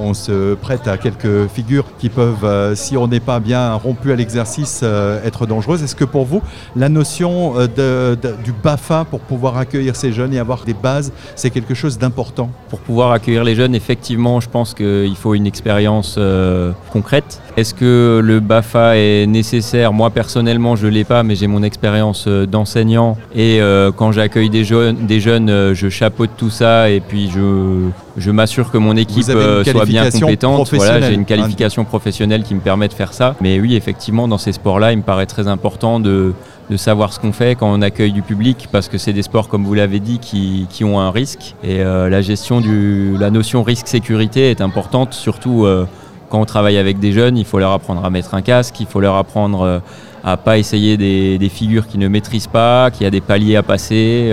on, 0.00 0.14
se 0.14 0.54
prête 0.54 0.88
à 0.88 0.96
quelques 0.96 1.48
figures 1.48 1.84
qui 1.98 2.08
peuvent, 2.08 2.74
si 2.74 2.96
on 2.96 3.06
n'est 3.06 3.20
pas 3.20 3.40
bien 3.40 3.74
rompu 3.74 4.10
à 4.10 4.16
l'exercice, 4.16 4.82
être 5.24 5.46
dangereuses. 5.46 5.82
Est-ce 5.82 5.94
que 5.94 6.04
pour 6.04 6.24
vous, 6.24 6.42
la 6.74 6.88
notion 6.88 7.54
de, 7.54 8.18
du 8.42 8.52
BAFA 8.52 9.04
pour 9.04 9.20
pouvoir 9.20 9.58
accueillir 9.58 9.94
ces 9.94 10.12
jeunes 10.12 10.34
et 10.34 10.38
avoir 10.38 10.64
des 10.64 10.74
bases, 10.74 11.12
c'est 11.36 11.50
quelque 11.50 11.74
chose 11.74 11.98
d'important? 11.98 12.50
Pour 12.68 12.80
pouvoir 12.80 13.12
accueillir 13.12 13.44
les 13.44 13.54
jeunes, 13.54 13.74
effectivement, 13.74 14.07
effectivement, 14.08 14.40
je 14.40 14.48
pense 14.48 14.72
qu'il 14.72 15.16
faut 15.16 15.34
une 15.34 15.46
expérience 15.46 16.14
euh, 16.16 16.72
concrète. 16.90 17.42
Est-ce 17.58 17.74
que 17.74 18.22
le 18.24 18.40
BAFA 18.40 18.96
est 18.96 19.26
nécessaire? 19.26 19.92
Moi, 19.92 20.08
personnellement, 20.08 20.76
je 20.76 20.86
ne 20.86 20.92
l'ai 20.92 21.04
pas, 21.04 21.22
mais 21.22 21.36
j'ai 21.36 21.46
mon 21.46 21.62
expérience 21.62 22.24
euh, 22.26 22.46
d'enseignant. 22.46 23.18
Et 23.34 23.60
euh, 23.60 23.92
quand 23.94 24.12
j'accueille 24.12 24.48
des 24.48 24.64
jeunes, 24.64 25.04
des 25.06 25.20
jeunes 25.20 25.74
je 25.74 25.88
chapeaute 25.90 26.30
tout 26.38 26.48
ça 26.48 26.88
et 26.88 27.00
puis 27.00 27.28
je, 27.28 27.88
je 28.16 28.30
m'assure 28.30 28.70
que 28.70 28.78
mon 28.78 28.96
équipe 28.96 29.24
soit 29.24 29.84
bien 29.84 30.10
compétente. 30.10 30.72
Voilà, 30.72 31.02
j'ai 31.02 31.12
une 31.12 31.26
qualification 31.26 31.84
professionnelle 31.84 32.44
qui 32.44 32.54
me 32.54 32.60
permet 32.60 32.88
de 32.88 32.94
faire 32.94 33.12
ça. 33.12 33.34
Mais 33.42 33.60
oui, 33.60 33.76
effectivement, 33.76 34.26
dans 34.26 34.38
ces 34.38 34.52
sports-là, 34.52 34.92
il 34.92 34.98
me 34.98 35.02
paraît 35.02 35.26
très 35.26 35.48
important 35.48 36.00
de, 36.00 36.32
de 36.70 36.76
savoir 36.76 37.12
ce 37.12 37.18
qu'on 37.20 37.32
fait 37.32 37.54
quand 37.54 37.70
on 37.72 37.80
accueille 37.82 38.12
du 38.12 38.22
public, 38.22 38.68
parce 38.70 38.88
que 38.88 38.98
c'est 38.98 39.12
des 39.12 39.22
sports, 39.22 39.48
comme 39.48 39.64
vous 39.64 39.74
l'avez 39.74 40.00
dit, 40.00 40.18
qui, 40.18 40.84
ont 40.84 41.00
un 41.00 41.10
risque. 41.10 41.54
Et 41.62 41.80
euh, 41.80 42.08
la 42.08 42.20
gestion 42.20 42.60
du, 42.60 43.16
la 43.18 43.30
notion 43.30 43.62
risque-sécurité 43.62 44.50
est 44.50 44.60
importante, 44.60 45.14
surtout 45.14 45.64
euh, 45.64 45.86
quand 46.28 46.40
on 46.40 46.44
travaille 46.44 46.78
avec 46.78 46.98
des 46.98 47.12
jeunes. 47.12 47.36
Il 47.36 47.44
faut 47.44 47.58
leur 47.58 47.72
apprendre 47.72 48.04
à 48.04 48.10
mettre 48.10 48.34
un 48.34 48.42
casque, 48.42 48.78
il 48.80 48.86
faut 48.86 49.00
leur 49.00 49.16
apprendre 49.16 49.62
euh, 49.62 49.78
à 50.24 50.36
pas 50.36 50.58
essayer 50.58 50.96
des, 50.96 51.38
des 51.38 51.48
figures 51.48 51.86
qu'ils 51.86 52.00
ne 52.00 52.08
maîtrisent 52.08 52.48
pas, 52.48 52.90
qu'il 52.90 53.04
y 53.04 53.06
a 53.06 53.10
des 53.10 53.20
paliers 53.20 53.56
à 53.56 53.62
passer. 53.62 54.30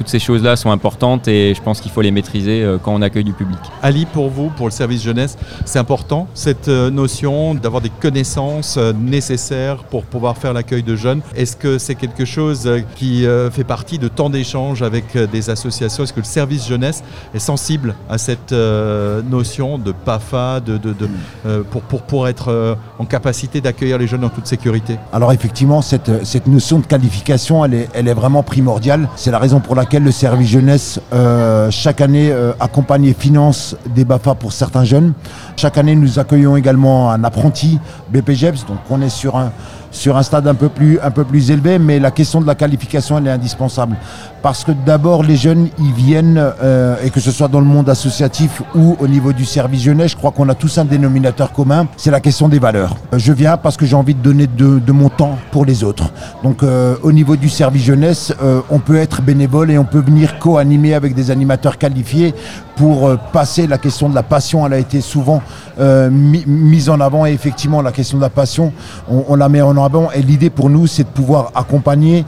Toutes 0.00 0.08
ces 0.08 0.18
choses-là 0.18 0.56
sont 0.56 0.70
importantes 0.70 1.28
et 1.28 1.52
je 1.54 1.60
pense 1.60 1.82
qu'il 1.82 1.90
faut 1.90 2.00
les 2.00 2.10
maîtriser 2.10 2.62
euh, 2.62 2.78
quand 2.82 2.94
on 2.94 3.02
accueille 3.02 3.22
du 3.22 3.34
public. 3.34 3.58
Ali, 3.82 4.06
pour 4.06 4.30
vous, 4.30 4.48
pour 4.48 4.64
le 4.66 4.72
service 4.72 5.02
jeunesse, 5.02 5.36
c'est 5.66 5.78
important 5.78 6.26
cette 6.32 6.68
euh, 6.68 6.90
notion 6.90 7.54
d'avoir 7.54 7.82
des 7.82 7.90
connaissances 7.90 8.78
euh, 8.78 8.94
nécessaires 8.94 9.84
pour 9.84 10.04
pouvoir 10.04 10.38
faire 10.38 10.54
l'accueil 10.54 10.82
de 10.82 10.96
jeunes. 10.96 11.20
Est-ce 11.36 11.54
que 11.54 11.76
c'est 11.76 11.96
quelque 11.96 12.24
chose 12.24 12.66
qui 12.96 13.26
fait 13.52 13.64
partie 13.64 13.98
de 13.98 14.08
temps 14.08 14.30
d'échange 14.30 14.80
avec 14.82 15.16
des 15.18 15.50
associations? 15.50 16.04
Est-ce 16.04 16.14
que 16.14 16.20
le 16.20 16.24
service 16.24 16.66
jeunesse 16.66 17.02
est 17.34 17.38
sensible 17.38 17.94
à 18.08 18.16
cette 18.16 18.52
notion 18.52 19.76
de 19.76 19.92
PAFA, 19.92 20.60
de, 20.60 20.78
de- 20.78 20.94
de, 20.94 21.62
pour, 21.70 21.82
pour, 21.82 22.02
pour 22.02 22.28
être 22.28 22.78
en 22.98 23.04
capacité 23.04 23.60
d'accueillir 23.60 23.98
les 23.98 24.06
jeunes 24.06 24.24
en 24.24 24.30
toute 24.30 24.46
sécurité? 24.46 24.96
Alors 25.12 25.32
effectivement, 25.32 25.82
cette, 25.82 26.24
cette 26.24 26.46
notion 26.46 26.78
de 26.78 26.86
qualification, 26.86 27.64
elle 27.64 27.74
est, 27.74 27.88
elle 27.92 28.08
est 28.08 28.14
vraiment 28.14 28.42
primordiale. 28.42 29.08
C'est 29.16 29.30
la 29.30 29.38
raison 29.38 29.60
pour 29.60 29.74
laquelle 29.74 29.89
le 29.98 30.12
service 30.12 30.48
jeunesse, 30.48 31.00
euh, 31.12 31.70
chaque 31.70 32.00
année, 32.00 32.30
euh, 32.30 32.52
accompagne 32.60 33.06
et 33.06 33.14
finance 33.14 33.76
des 33.94 34.04
BAFA 34.04 34.34
pour 34.34 34.52
certains 34.52 34.84
jeunes. 34.84 35.14
Chaque 35.56 35.78
année, 35.78 35.96
nous 35.96 36.18
accueillons 36.18 36.56
également 36.56 37.10
un 37.10 37.24
apprenti 37.24 37.78
BPGEPS, 38.10 38.66
donc 38.66 38.78
on 38.88 39.02
est 39.02 39.08
sur 39.08 39.36
un, 39.36 39.52
sur 39.90 40.16
un 40.16 40.22
stade 40.22 40.46
un 40.46 40.54
peu, 40.54 40.68
plus, 40.68 40.98
un 41.02 41.10
peu 41.10 41.24
plus 41.24 41.50
élevé, 41.50 41.78
mais 41.78 41.98
la 41.98 42.10
question 42.10 42.40
de 42.40 42.46
la 42.46 42.54
qualification, 42.54 43.18
elle 43.18 43.26
est 43.26 43.30
indispensable. 43.30 43.96
Parce 44.42 44.64
que 44.64 44.72
d'abord, 44.72 45.22
les 45.22 45.36
jeunes, 45.36 45.68
ils 45.78 45.92
viennent, 45.92 46.38
euh, 46.62 46.96
et 47.04 47.10
que 47.10 47.20
ce 47.20 47.30
soit 47.30 47.48
dans 47.48 47.60
le 47.60 47.66
monde 47.66 47.88
associatif 47.88 48.62
ou 48.74 48.96
au 48.98 49.06
niveau 49.06 49.32
du 49.32 49.44
service 49.44 49.82
jeunesse, 49.82 50.12
je 50.12 50.16
crois 50.16 50.30
qu'on 50.30 50.48
a 50.48 50.54
tous 50.54 50.78
un 50.78 50.84
dénominateur 50.84 51.52
commun, 51.52 51.86
c'est 51.96 52.10
la 52.10 52.20
question 52.20 52.48
des 52.48 52.58
valeurs. 52.58 52.96
Euh, 53.12 53.18
Je 53.18 53.32
viens 53.32 53.56
parce 53.56 53.76
que 53.76 53.84
j'ai 53.84 53.96
envie 53.96 54.14
de 54.14 54.22
donner 54.22 54.46
de, 54.46 54.92
mon 54.92 55.08
temps 55.08 55.38
pour 55.50 55.64
les 55.64 55.84
autres. 55.84 56.10
Donc 56.42 56.62
euh, 56.62 56.96
au 57.02 57.12
niveau 57.12 57.36
du 57.36 57.48
service 57.48 57.84
jeunesse, 57.84 58.32
on 58.70 58.78
peut 58.78 58.96
être 58.96 59.22
bénévole 59.22 59.70
et 59.70 59.78
on 59.78 59.84
peut 59.84 60.00
venir 60.00 60.38
co-animer 60.38 60.94
avec 60.94 61.14
des 61.14 61.30
animateurs 61.30 61.78
qualifiés 61.78 62.34
pour 62.80 63.06
euh, 63.08 63.18
passer 63.30 63.66
la 63.66 63.76
question 63.76 64.08
de 64.08 64.14
la 64.14 64.22
passion. 64.22 64.64
Elle 64.66 64.72
a 64.72 64.78
été 64.78 65.02
souvent 65.02 65.42
euh, 65.78 66.08
mi- 66.10 66.44
mise 66.46 66.88
en 66.88 66.98
avant 66.98 67.26
et 67.26 67.32
effectivement 67.32 67.82
la 67.82 67.92
question 67.92 68.16
de 68.16 68.22
la 68.22 68.30
passion, 68.30 68.72
on, 69.06 69.22
on 69.28 69.34
la 69.36 69.50
met 69.50 69.60
en 69.60 69.76
avant. 69.76 70.10
Et 70.12 70.22
l'idée 70.22 70.48
pour 70.48 70.70
nous, 70.70 70.86
c'est 70.86 71.04
de 71.04 71.08
pouvoir 71.10 71.52
accompagner 71.54 72.24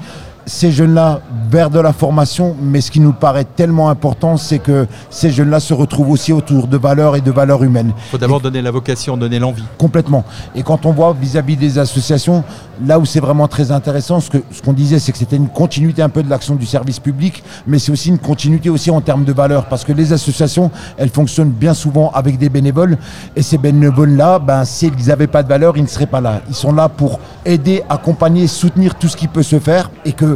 ces 0.46 0.72
jeunes-là 0.72 1.20
vers 1.50 1.70
de 1.70 1.78
la 1.78 1.92
formation, 1.92 2.56
mais 2.60 2.80
ce 2.80 2.90
qui 2.90 3.00
nous 3.00 3.12
paraît 3.12 3.44
tellement 3.44 3.88
important, 3.90 4.36
c'est 4.36 4.58
que 4.58 4.86
ces 5.10 5.30
jeunes-là 5.30 5.60
se 5.60 5.74
retrouvent 5.74 6.10
aussi 6.10 6.32
autour 6.32 6.66
de 6.66 6.76
valeurs 6.76 7.16
et 7.16 7.20
de 7.20 7.30
valeurs 7.30 7.62
humaines. 7.62 7.92
Il 8.08 8.10
faut 8.10 8.18
d'abord 8.18 8.40
donner 8.40 8.60
la 8.62 8.70
vocation, 8.70 9.16
donner 9.16 9.38
l'envie. 9.38 9.64
Complètement. 9.78 10.24
Et 10.54 10.62
quand 10.62 10.84
on 10.86 10.92
voit 10.92 11.14
vis-à-vis 11.18 11.56
des 11.56 11.78
associations, 11.78 12.42
là 12.84 12.98
où 12.98 13.04
c'est 13.04 13.20
vraiment 13.20 13.46
très 13.48 13.70
intéressant, 13.70 14.20
ce 14.20 14.30
que- 14.30 14.42
ce 14.50 14.62
qu'on 14.62 14.72
disait, 14.72 14.98
c'est 14.98 15.12
que 15.12 15.18
c'était 15.18 15.36
une 15.36 15.48
continuité 15.48 16.02
un 16.02 16.08
peu 16.08 16.22
de 16.22 16.30
l'action 16.30 16.54
du 16.54 16.66
service 16.66 16.98
public, 16.98 17.42
mais 17.66 17.78
c'est 17.78 17.92
aussi 17.92 18.08
une 18.08 18.18
continuité 18.18 18.70
aussi 18.70 18.90
en 18.90 19.00
termes 19.00 19.24
de 19.24 19.32
valeurs, 19.32 19.66
parce 19.66 19.84
que 19.84 19.92
les 19.92 20.12
associations, 20.12 20.70
elles 20.96 21.10
fonctionnent 21.10 21.50
bien 21.50 21.74
souvent 21.74 22.10
avec 22.14 22.38
des 22.38 22.48
bénévoles, 22.48 22.98
et 23.36 23.42
ces 23.42 23.58
bénévoles-là, 23.58 24.38
ben, 24.38 24.64
s'ils 24.64 24.92
n'avaient 25.06 25.26
pas 25.26 25.42
de 25.42 25.48
valeur, 25.48 25.76
ils 25.76 25.82
ne 25.82 25.88
seraient 25.88 26.06
pas 26.06 26.20
là. 26.20 26.40
Ils 26.48 26.54
sont 26.54 26.72
là 26.72 26.88
pour 26.88 27.20
aider, 27.44 27.82
accompagner, 27.88 28.46
soutenir 28.46 28.94
tout 28.96 29.08
ce 29.08 29.16
qui 29.16 29.28
peut 29.28 29.42
se 29.42 29.58
faire, 29.58 29.90
et 30.04 30.12
que 30.12 30.31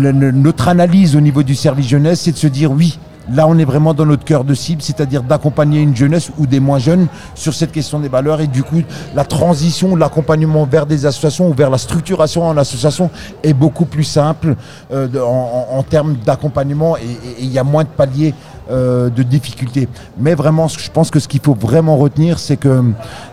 notre 0.00 0.68
analyse 0.68 1.16
au 1.16 1.20
niveau 1.20 1.42
du 1.42 1.54
service 1.54 1.88
jeunesse, 1.88 2.20
c'est 2.22 2.32
de 2.32 2.36
se 2.36 2.46
dire 2.46 2.70
oui, 2.70 2.98
Là, 3.32 3.46
on 3.48 3.56
est 3.56 3.64
vraiment 3.64 3.94
dans 3.94 4.04
notre 4.04 4.24
cœur 4.24 4.44
de 4.44 4.52
cible, 4.52 4.82
c'est-à-dire 4.82 5.22
d'accompagner 5.22 5.80
une 5.80 5.96
jeunesse 5.96 6.30
ou 6.38 6.46
des 6.46 6.60
moins 6.60 6.78
jeunes 6.78 7.06
sur 7.34 7.54
cette 7.54 7.72
question 7.72 7.98
des 7.98 8.08
valeurs. 8.08 8.40
Et 8.42 8.46
du 8.46 8.62
coup, 8.62 8.82
la 9.14 9.24
transition, 9.24 9.96
l'accompagnement 9.96 10.64
vers 10.66 10.84
des 10.84 11.06
associations 11.06 11.48
ou 11.48 11.54
vers 11.54 11.70
la 11.70 11.78
structuration 11.78 12.46
en 12.46 12.56
association 12.58 13.10
est 13.42 13.54
beaucoup 13.54 13.86
plus 13.86 14.04
simple 14.04 14.56
euh, 14.92 15.08
en, 15.22 15.82
termes 15.82 16.16
d'accompagnement 16.24 16.96
et 16.96 17.02
il 17.40 17.50
y 17.50 17.58
a 17.58 17.64
moins 17.64 17.84
de 17.84 17.88
paliers 17.88 18.34
euh, 18.70 19.10
de 19.10 19.22
difficultés. 19.22 19.88
Mais 20.18 20.34
vraiment, 20.34 20.68
je 20.68 20.90
pense 20.90 21.10
que 21.10 21.20
ce 21.20 21.28
qu'il 21.28 21.40
faut 21.40 21.54
vraiment 21.54 21.96
retenir, 21.96 22.38
c'est 22.38 22.56
que 22.56 22.82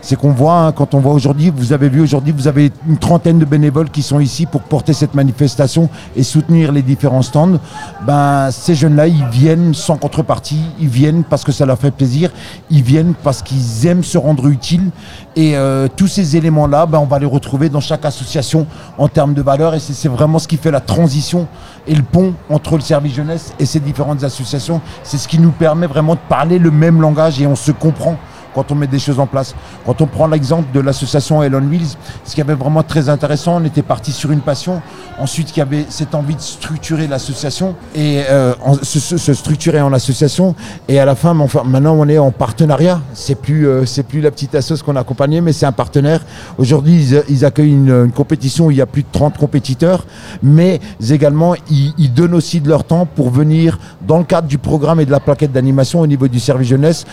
c'est 0.02 0.16
qu'on 0.16 0.32
voit, 0.32 0.66
hein, 0.66 0.72
quand 0.72 0.94
on 0.94 1.00
voit 1.00 1.14
aujourd'hui, 1.14 1.50
vous 1.54 1.72
avez 1.72 1.88
vu 1.88 2.02
aujourd'hui, 2.02 2.34
vous 2.36 2.48
avez 2.48 2.70
une 2.86 2.98
trentaine 2.98 3.38
de 3.38 3.44
bénévoles 3.44 3.88
qui 3.88 4.02
sont 4.02 4.20
ici 4.20 4.44
pour 4.44 4.60
porter 4.60 4.92
cette 4.92 5.14
manifestation 5.14 5.88
et 6.16 6.22
soutenir 6.22 6.70
les 6.70 6.82
différents 6.82 7.22
stands. 7.22 7.58
Ben, 8.06 8.50
ces 8.50 8.74
jeunes-là, 8.74 9.06
ils 9.06 9.24
viennent 9.26 9.72
sans 9.72 9.96
contrepartie, 9.96 10.60
ils 10.78 10.88
viennent 10.88 11.24
parce 11.24 11.44
que 11.44 11.52
ça 11.52 11.64
leur 11.64 11.78
fait 11.78 11.92
plaisir, 11.92 12.30
ils 12.70 12.82
viennent 12.82 13.14
parce 13.22 13.40
qu'ils 13.40 13.86
aiment 13.86 14.04
se 14.04 14.18
rendre 14.18 14.48
utiles. 14.48 14.90
Et 15.34 15.56
euh, 15.56 15.88
tous 15.96 16.08
ces 16.08 16.36
éléments-là, 16.36 16.84
ben, 16.84 16.98
on 16.98 17.06
va 17.06 17.18
les 17.18 17.26
retrouver 17.26 17.70
dans 17.70 17.80
chaque 17.80 18.04
association 18.04 18.66
en 18.98 19.08
termes 19.08 19.32
de 19.32 19.42
valeurs. 19.42 19.74
Et 19.74 19.80
c'est 19.80 20.08
vraiment 20.08 20.38
ce 20.38 20.46
qui 20.46 20.58
fait 20.58 20.70
la 20.70 20.80
transition 20.80 21.46
et 21.86 21.94
le 21.94 22.02
pont 22.02 22.34
entre 22.50 22.74
le 22.76 22.80
service 22.80 23.14
jeunesse 23.14 23.54
et 23.58 23.66
ces 23.66 23.80
différentes 23.80 24.24
associations. 24.24 24.80
C'est 25.02 25.18
ce 25.18 25.28
qui 25.28 25.38
nous 25.38 25.50
permet 25.50 25.86
vraiment 25.86 26.14
de 26.14 26.20
parler 26.28 26.58
le 26.58 26.70
même 26.70 27.00
langage 27.00 27.40
et 27.40 27.46
on 27.46 27.56
se 27.56 27.72
comprend 27.72 28.16
quand 28.54 28.70
on 28.70 28.74
met 28.74 28.86
des 28.86 28.98
choses 28.98 29.18
en 29.20 29.26
place. 29.26 29.54
Quand 29.86 30.00
on 30.00 30.06
prend 30.06 30.26
l'exemple 30.26 30.68
de 30.72 30.80
l'association 30.80 31.42
Elon 31.42 31.62
Wheels, 31.62 31.96
ce 32.24 32.34
qui 32.34 32.40
avait 32.40 32.54
vraiment 32.54 32.82
très 32.82 33.08
intéressant, 33.08 33.60
on 33.60 33.64
était 33.64 33.82
parti 33.82 34.12
sur 34.12 34.30
une 34.30 34.40
passion. 34.40 34.82
Ensuite, 35.18 35.56
il 35.56 35.58
y 35.58 35.62
avait 35.62 35.86
cette 35.88 36.14
envie 36.14 36.34
de 36.34 36.40
structurer 36.40 37.06
l'association 37.06 37.74
et 37.94 38.22
euh, 38.30 38.54
se, 38.82 38.98
se- 39.18 39.34
structurer 39.34 39.80
en 39.80 39.92
association. 39.92 40.54
Et 40.88 40.98
à 40.98 41.04
la 41.04 41.14
fin, 41.14 41.38
enfin, 41.38 41.62
maintenant, 41.64 41.94
on 41.98 42.08
est 42.08 42.18
en 42.18 42.30
partenariat. 42.30 43.00
C'est 43.14 43.34
plus, 43.34 43.66
euh, 43.66 43.84
c'est 43.86 44.02
plus 44.02 44.20
la 44.20 44.30
petite 44.30 44.54
assoce 44.54 44.82
qu'on 44.82 44.96
a 44.96 45.00
accompagnée, 45.00 45.40
mais 45.40 45.52
c'est 45.52 45.66
un 45.66 45.72
partenaire. 45.72 46.20
Aujourd'hui, 46.58 46.94
ils, 47.12 47.22
ils 47.28 47.44
accueillent 47.44 47.72
une, 47.72 47.90
une 48.06 48.12
compétition 48.12 48.66
où 48.66 48.70
il 48.70 48.76
y 48.78 48.80
a 48.82 48.86
plus 48.86 49.02
de 49.02 49.08
30 49.12 49.38
compétiteurs, 49.38 50.04
mais 50.42 50.80
également, 51.10 51.54
ils, 51.70 51.92
ils 51.98 52.12
donnent 52.12 52.34
aussi 52.34 52.60
de 52.60 52.68
leur 52.68 52.84
temps 52.84 53.06
pour 53.06 53.30
venir, 53.30 53.78
dans 54.06 54.18
le 54.18 54.24
cadre 54.24 54.48
du 54.48 54.58
programme 54.58 55.00
et 55.00 55.06
de 55.06 55.10
la 55.10 55.20
plaquette 55.20 55.52
d'animation 55.52 56.00
au 56.00 56.06
niveau 56.06 56.28
du 56.28 56.40
service 56.40 56.68
jeunesse, 56.68 57.04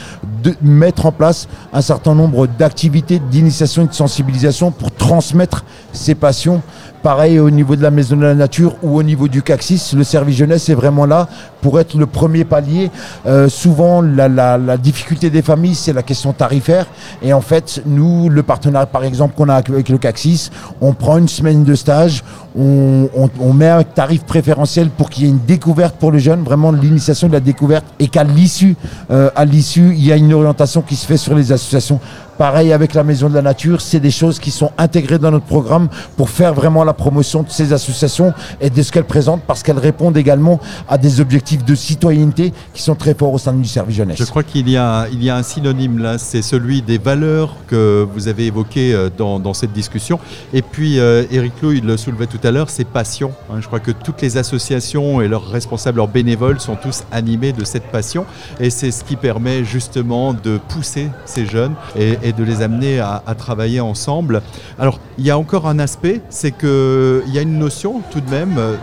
de 0.44 0.54
mettre 0.62 1.06
en 1.06 1.12
place 1.12 1.29
un 1.74 1.82
certain 1.82 2.16
nombre 2.16 2.48
d'activités, 2.48 3.20
d'initiation 3.20 3.84
et 3.84 3.88
de 3.88 3.94
sensibilisation 3.94 4.72
pour 4.72 4.92
transmettre 4.92 5.64
ces 5.94 6.16
passions. 6.16 6.62
Pareil 7.02 7.40
au 7.40 7.50
niveau 7.50 7.78
de 7.78 7.82
la 7.82 7.92
Maison 7.92 8.18
de 8.18 8.24
la 8.24 8.36
Nature 8.36 8.76
ou 8.84 8.98
au 8.98 9.04
niveau 9.04 9.30
du 9.30 9.42
CAXIS, 9.42 9.94
le 9.96 10.04
service 10.04 10.36
jeunesse 10.36 10.68
est 10.68 10.74
vraiment 10.74 11.06
là 11.06 11.30
pour 11.62 11.80
être 11.80 11.96
le 11.96 12.06
premier 12.06 12.44
palier. 12.44 12.92
Euh, 13.26 13.48
souvent, 13.48 14.02
la, 14.02 14.78
difficulté 14.78 15.30
des 15.30 15.42
familles, 15.42 15.76
c'est 15.76 15.94
la 15.94 16.04
question 16.04 16.34
tarifaire. 16.34 16.88
Et 17.22 17.32
en 17.32 17.40
fait, 17.40 17.82
nous, 17.86 18.28
le 18.28 18.44
partenariat, 18.44 18.86
par 18.86 19.06
exemple, 19.06 19.34
qu'on 19.36 19.48
a 19.48 19.56
avec 19.56 19.88
le 19.88 19.98
CAXIS, 19.98 20.50
on 20.82 20.94
prend 20.94 21.18
une 21.18 21.30
semaine 21.30 21.64
de 21.64 21.76
stage, 21.76 22.24
on, 22.60 23.54
met 23.54 23.70
un 23.70 23.84
tarif 23.84 24.24
préférentiel 24.24 24.90
pour 24.90 25.10
qu'il 25.10 25.24
y 25.24 25.28
ait 25.28 25.32
une 25.32 25.46
découverte 25.46 25.96
pour 25.96 26.12
le 26.12 26.18
jeune, 26.18 26.44
vraiment 26.44 26.72
l'initiation 26.72 27.28
de 27.28 27.34
la 27.34 27.40
découverte, 27.40 27.86
et 28.00 28.08
qu'à 28.08 28.24
l'issue, 28.24 28.76
euh, 29.12 29.30
à 29.36 29.46
l'issue, 29.46 29.94
il 29.94 30.06
y 30.06 30.12
a 30.12 30.18
une 30.18 30.34
orientation 30.34 30.82
qui 30.82 30.96
se 30.96 31.06
fait 31.06 31.18
sur 31.18 31.36
les 31.36 31.52
associations. 31.52 32.00
Pareil 32.40 32.72
avec 32.72 32.94
la 32.94 33.04
Maison 33.04 33.28
de 33.28 33.36
la 33.36 33.42
Nature, 33.42 33.82
c'est 33.82 34.00
des 34.00 34.12
choses 34.12 34.40
qui 34.40 34.50
sont 34.50 34.72
intégrées 34.78 35.20
dans 35.20 35.30
notre 35.30 35.46
programme 35.46 35.90
pour 36.16 36.30
faire 36.30 36.54
vraiment 36.54 36.86
la 36.86 36.94
promotion 36.94 37.44
de 37.44 37.50
ces 37.50 37.74
associations 37.74 38.34
et 38.62 38.70
de 38.70 38.82
ce 38.82 38.94
qu'elles 38.94 39.04
présentent 39.04 39.42
parce 39.46 39.62
qu'elles 39.62 39.78
répondent 39.78 40.16
également 40.16 40.62
à 40.88 40.98
des 40.98 41.20
objectifs 41.20 41.66
de 41.66 41.76
citoyenneté 41.76 42.54
qui 42.74 42.82
sont 42.82 42.96
très 42.96 43.14
forts 43.14 43.34
au 43.34 43.38
sein 43.38 43.52
du 43.52 43.68
service 43.68 43.98
jeunesse. 43.98 44.18
Je 44.18 44.24
crois 44.24 44.44
qu'il 44.44 44.70
y 44.70 44.78
a, 44.78 45.08
il 45.12 45.22
y 45.22 45.30
a 45.30 45.36
un 45.36 45.44
synonyme 45.44 46.00
là, 46.00 46.18
c'est 46.18 46.42
celui 46.42 46.82
des 46.82 46.98
valeurs 46.98 47.58
que 47.68 48.08
vous 48.14 48.30
avez 48.30 48.46
évoquées 48.46 48.94
euh, 48.94 49.10
dans, 49.10 49.54
cette 49.54 49.74
discussion. 49.74 50.18
Et 50.54 50.62
puis, 50.62 50.98
euh, 50.98 51.26
Eric 51.32 51.62
Lou, 51.62 51.74
il 51.74 51.86
le 51.86 51.98
soulevait 51.98 52.28
tout 52.28 52.40
à 52.48 52.52
l'heure, 52.52 52.70
c'est 52.70 52.88
passion. 52.88 53.34
hein. 53.52 53.58
je 53.60 53.68
crois 53.68 53.82
que 53.82 53.92
toutes 53.92 54.22
les 54.22 54.38
associations 54.38 55.20
et 55.20 55.28
leurs 55.28 55.50
responsables, 55.50 55.98
leurs 55.98 56.08
bénévoles 56.08 56.62
sont 56.62 56.78
tous 56.78 57.04
animés 57.12 57.52
de 57.52 57.66
cette 57.66 57.92
passion. 57.92 58.26
Et 58.62 58.70
c'est 58.70 58.92
ce 58.92 59.04
qui 59.04 59.18
permet 59.18 59.66
justement 59.66 60.34
de 60.34 60.58
pousser 60.70 61.10
ces 61.26 61.46
jeunes 61.46 61.74
et 61.98 62.29
de 62.34 62.44
les 62.44 62.62
amener 62.62 63.00
à, 63.00 63.22
travailler 63.38 63.80
ensemble. 63.80 64.42
Alors, 64.78 65.00
il 65.18 65.26
y 65.26 65.32
a 65.32 65.38
encore 65.38 65.68
un 65.68 65.80
aspect, 65.80 66.22
c'est 66.30 66.52
qu'il 66.52 67.34
y 67.34 67.38
a 67.38 67.42
une 67.42 67.58
notion 67.58 68.02
tout 68.12 68.22
de 68.22 68.30
même, 68.30 68.58
euh, 68.58 68.76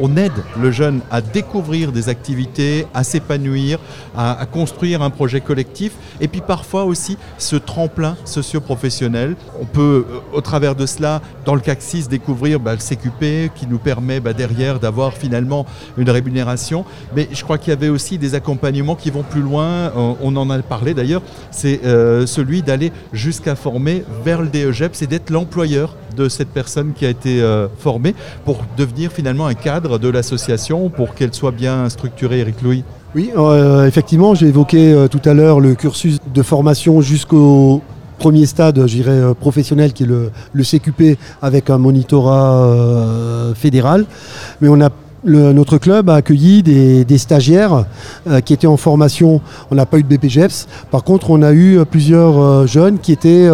on 0.00 0.16
aide 0.16 0.32
le 0.60 0.70
jeune 0.70 1.00
à 1.10 1.20
découvrir 1.20 1.92
des 1.92 2.08
activités, 2.08 2.86
à 2.94 3.04
s'épanouir, 3.04 3.78
à, 4.16 4.46
construire 4.50 5.02
un 5.02 5.10
projet 5.10 5.40
collectif, 5.40 5.92
et 6.20 6.28
puis 6.28 6.40
parfois 6.40 6.84
aussi 6.84 7.18
ce 7.38 7.56
tremplin 7.56 8.16
socio-professionnel. 8.24 9.36
On 9.60 9.64
peut, 9.64 10.06
euh, 10.08 10.36
au 10.36 10.40
travers 10.40 10.74
de 10.74 10.86
cela, 10.86 11.20
dans 11.44 11.54
le 11.54 11.60
CAC6, 11.60 12.08
découvrir 12.08 12.60
bah, 12.60 12.72
le 12.72 12.78
CQP 12.78 13.52
qui 13.54 13.66
nous 13.66 13.78
permet 13.78 14.20
bah, 14.20 14.32
derrière 14.32 14.80
d'avoir 14.80 15.14
finalement 15.14 15.66
une 15.96 16.10
rémunération. 16.10 16.84
Mais 17.14 17.28
je 17.32 17.42
crois 17.42 17.58
qu'il 17.58 17.70
y 17.70 17.72
avait 17.72 17.88
aussi 17.88 18.18
des 18.18 18.34
accompagnements 18.34 18.94
qui 18.94 19.10
vont 19.10 19.22
plus 19.22 19.42
loin. 19.42 19.92
On, 19.94 20.16
on 20.22 20.36
en 20.36 20.50
a 20.50 20.58
parlé 20.62 20.94
d'ailleurs. 20.94 21.22
C'est 21.50 21.84
euh, 21.84 22.26
celui 22.26 22.62
d'aller 22.62 22.92
jusqu'à 23.12 23.54
former 23.54 24.04
vers 24.24 24.42
le 24.42 24.48
DEGEPS 24.48 25.02
et 25.02 25.06
d'être 25.06 25.30
l'employeur 25.30 25.94
de 26.16 26.28
cette 26.28 26.48
personne 26.48 26.92
qui 26.94 27.04
a 27.06 27.10
été 27.10 27.42
euh, 27.42 27.68
formée 27.78 28.14
pour 28.44 28.64
devenir 28.76 29.12
finalement 29.12 29.46
un 29.46 29.54
cadre 29.54 29.85
de 29.86 30.08
l'association 30.08 30.88
pour 30.88 31.14
qu'elle 31.14 31.32
soit 31.32 31.52
bien 31.52 31.88
structurée, 31.88 32.40
Eric 32.40 32.60
Louis? 32.62 32.84
Oui, 33.14 33.30
euh, 33.36 33.86
effectivement, 33.86 34.34
j'ai 34.34 34.48
évoqué 34.48 34.92
euh, 34.92 35.08
tout 35.08 35.22
à 35.24 35.32
l'heure 35.32 35.60
le 35.60 35.74
cursus 35.74 36.18
de 36.34 36.42
formation 36.42 37.00
jusqu'au 37.00 37.80
premier 38.18 38.46
stade, 38.46 38.80
je 38.86 38.96
dirais, 38.96 39.10
euh, 39.12 39.34
professionnel, 39.34 39.92
qui 39.92 40.02
est 40.02 40.06
le, 40.06 40.30
le 40.52 40.64
CQP 40.64 41.18
avec 41.40 41.70
un 41.70 41.78
monitorat 41.78 43.54
fédéral. 43.54 44.04
Mais 44.60 44.68
on 44.68 44.80
a 44.80 44.90
notre 45.26 45.78
club 45.78 46.08
a 46.08 46.14
accueilli 46.14 46.62
des, 46.62 47.18
stagiaires 47.18 47.84
euh, 48.26 48.40
qui 48.40 48.52
étaient 48.52 48.66
en 48.66 48.76
formation. 48.76 49.40
On 49.70 49.74
n'a 49.74 49.86
pas 49.86 49.98
eu 49.98 50.02
de 50.02 50.16
BPGEPS. 50.16 50.66
Par 50.90 51.02
contre, 51.02 51.30
on 51.30 51.42
a 51.42 51.52
eu 51.52 51.78
euh, 51.78 51.84
plusieurs 51.84 52.38
euh, 52.38 52.66
jeunes 52.66 52.98
qui 52.98 53.12
étaient 53.12 53.48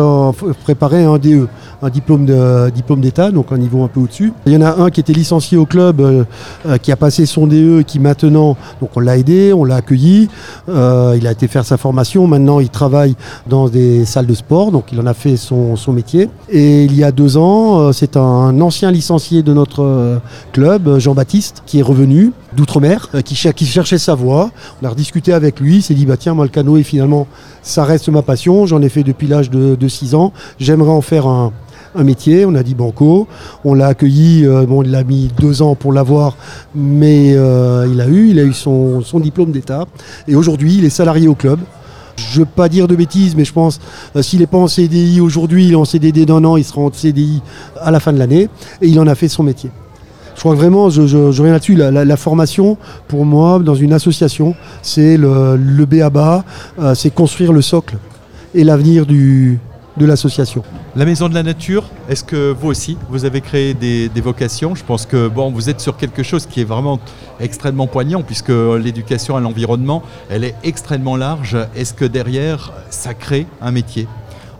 préparés 0.64 1.04
à 1.04 1.10
un 1.10 1.18
DE, 1.18 1.48
un 1.82 1.90
diplôme 1.90 2.26
d'État, 3.00 3.30
donc 3.30 3.52
un 3.52 3.58
niveau 3.58 3.82
un 3.82 3.88
peu 3.88 4.00
au-dessus. 4.00 4.32
Il 4.46 4.52
y 4.52 4.56
en 4.56 4.62
a 4.62 4.82
un 4.82 4.90
qui 4.90 5.00
était 5.00 5.12
licencié 5.12 5.56
au 5.56 5.66
club, 5.66 6.26
qui 6.82 6.92
a 6.92 6.96
passé 6.96 7.26
son 7.26 7.46
DE, 7.46 7.82
qui 7.82 7.98
maintenant, 7.98 8.56
donc 8.80 8.90
on 8.96 9.00
l'a 9.00 9.16
aidé, 9.16 9.52
on 9.52 9.64
l'a 9.64 9.76
accueilli. 9.76 10.28
Il 10.68 11.26
a 11.26 11.30
été 11.30 11.48
faire 11.48 11.64
sa 11.64 11.76
formation. 11.76 12.26
Maintenant, 12.26 12.60
il 12.60 12.70
travaille 12.70 13.16
dans 13.48 13.68
des 13.68 14.04
salles 14.04 14.26
de 14.26 14.34
sport, 14.34 14.70
donc 14.70 14.86
il 14.92 15.00
en 15.00 15.06
a 15.06 15.14
fait 15.14 15.36
son, 15.36 15.76
son 15.76 15.92
métier. 15.92 16.28
Et 16.48 16.84
il 16.84 16.96
y 16.96 17.04
a 17.04 17.12
deux 17.12 17.36
ans, 17.36 17.92
c'est 17.92 18.16
un 18.16 18.60
ancien 18.60 18.90
licencié 18.90 19.42
de 19.42 19.52
notre 19.52 20.20
club, 20.52 20.98
Jean-Baptiste, 20.98 21.61
qui 21.66 21.78
est 21.78 21.82
revenu 21.82 22.32
d'outre-mer, 22.54 23.08
euh, 23.14 23.20
qui, 23.22 23.34
cher- 23.34 23.54
qui 23.54 23.66
cherchait 23.66 23.98
sa 23.98 24.14
voie. 24.14 24.50
On 24.82 24.86
a 24.86 24.90
rediscuté 24.90 25.32
avec 25.32 25.60
lui, 25.60 25.76
il 25.76 25.82
s'est 25.82 25.94
dit, 25.94 26.06
bah 26.06 26.16
tiens, 26.16 26.34
moi 26.34 26.44
le 26.44 26.50
canoë, 26.50 26.82
finalement, 26.82 27.26
ça 27.62 27.84
reste 27.84 28.08
ma 28.08 28.22
passion. 28.22 28.66
J'en 28.66 28.82
ai 28.82 28.88
fait 28.88 29.02
depuis 29.02 29.26
l'âge 29.28 29.50
de, 29.50 29.74
de 29.76 29.88
6 29.88 30.14
ans. 30.14 30.32
J'aimerais 30.58 30.90
en 30.90 31.00
faire 31.00 31.26
un, 31.26 31.52
métier. 31.94 32.46
On 32.46 32.54
a 32.54 32.62
dit 32.62 32.74
banco. 32.74 33.28
On 33.64 33.74
l'a 33.74 33.88
accueilli. 33.88 34.46
euh, 34.46 34.64
bon, 34.66 34.82
il 34.82 34.94
a 34.94 35.04
mis 35.04 35.30
deux 35.38 35.60
ans 35.62 35.74
pour 35.74 35.92
l'avoir, 35.92 36.36
mais 36.74 37.34
euh, 37.36 37.86
il 37.90 38.00
a 38.00 38.08
eu, 38.08 38.30
il 38.30 38.38
a 38.38 38.44
eu 38.44 38.54
son, 38.54 39.02
diplôme 39.20 39.52
d'État. 39.52 39.84
Et 40.26 40.34
aujourd'hui, 40.34 40.76
il 40.78 40.84
est 40.86 40.90
salarié 40.90 41.28
au 41.28 41.34
club. 41.34 41.60
Je 42.16 42.40
ne 42.40 42.44
veux 42.44 42.50
pas 42.50 42.68
dire 42.68 42.88
de 42.88 42.96
bêtises, 42.96 43.34
mais 43.36 43.44
je 43.44 43.52
pense 43.52 43.80
s'il 44.20 44.40
n'est 44.40 44.46
pas 44.46 44.58
en 44.58 44.68
CDI 44.68 45.20
aujourd'hui, 45.20 45.66
il 45.66 45.72
est 45.72 45.76
en 45.76 45.86
CDD 45.86 46.26
d'un 46.26 46.44
an, 46.44 46.56
il 46.58 46.64
sera 46.64 46.82
en 46.82 46.92
CDI 46.92 47.40
à 47.80 47.90
la 47.90 48.00
fin 48.00 48.12
de 48.12 48.18
l'année. 48.18 48.48
Et 48.80 48.88
il 48.88 48.98
en 49.00 49.06
a 49.06 49.14
fait 49.14 49.28
son 49.28 49.42
métier. 49.42 49.70
Je 50.34 50.40
crois 50.40 50.52
que 50.52 50.58
vraiment, 50.58 50.90
je, 50.90 51.02
reviens 51.16 51.52
là-dessus, 51.52 51.76
la, 51.76 52.16
formation, 52.16 52.76
pour 53.08 53.24
moi, 53.24 53.58
dans 53.58 53.74
une 53.74 53.92
association, 53.92 54.54
c'est 54.82 55.16
le, 55.16 55.56
le 55.56 55.86
B 55.86 55.94
à 56.02 56.10
bas, 56.10 56.44
euh, 56.78 56.94
c'est 56.94 57.10
construire 57.10 57.52
le 57.52 57.62
socle 57.62 57.96
et 58.54 58.64
l'avenir 58.64 59.06
de 59.06 59.58
l'association. 59.98 60.62
La 60.96 61.04
Maison 61.04 61.28
de 61.28 61.34
la 61.34 61.42
Nature, 61.42 61.84
est-ce 62.08 62.24
que 62.24 62.52
vous 62.52 62.68
aussi, 62.68 62.98
vous 63.08 63.24
avez 63.24 63.40
créé 63.40 63.72
des, 63.72 64.08
des 64.08 64.20
vocations? 64.20 64.74
Je 64.74 64.84
pense 64.84 65.06
que 65.06 65.28
bon, 65.28 65.50
vous 65.50 65.70
êtes 65.70 65.80
sur 65.80 65.96
quelque 65.96 66.22
chose 66.22 66.46
qui 66.46 66.60
est 66.60 66.64
vraiment 66.64 66.98
extrêmement 67.40 67.86
poignant, 67.86 68.22
puisque 68.22 68.50
l'éducation 68.50 69.36
à 69.36 69.40
l'environnement, 69.40 70.02
elle 70.28 70.44
est 70.44 70.54
extrêmement 70.64 71.16
large. 71.16 71.56
Est-ce 71.76 71.94
que 71.94 72.04
derrière, 72.04 72.72
ça 72.90 73.14
crée 73.14 73.46
un 73.60 73.70
métier? 73.70 74.06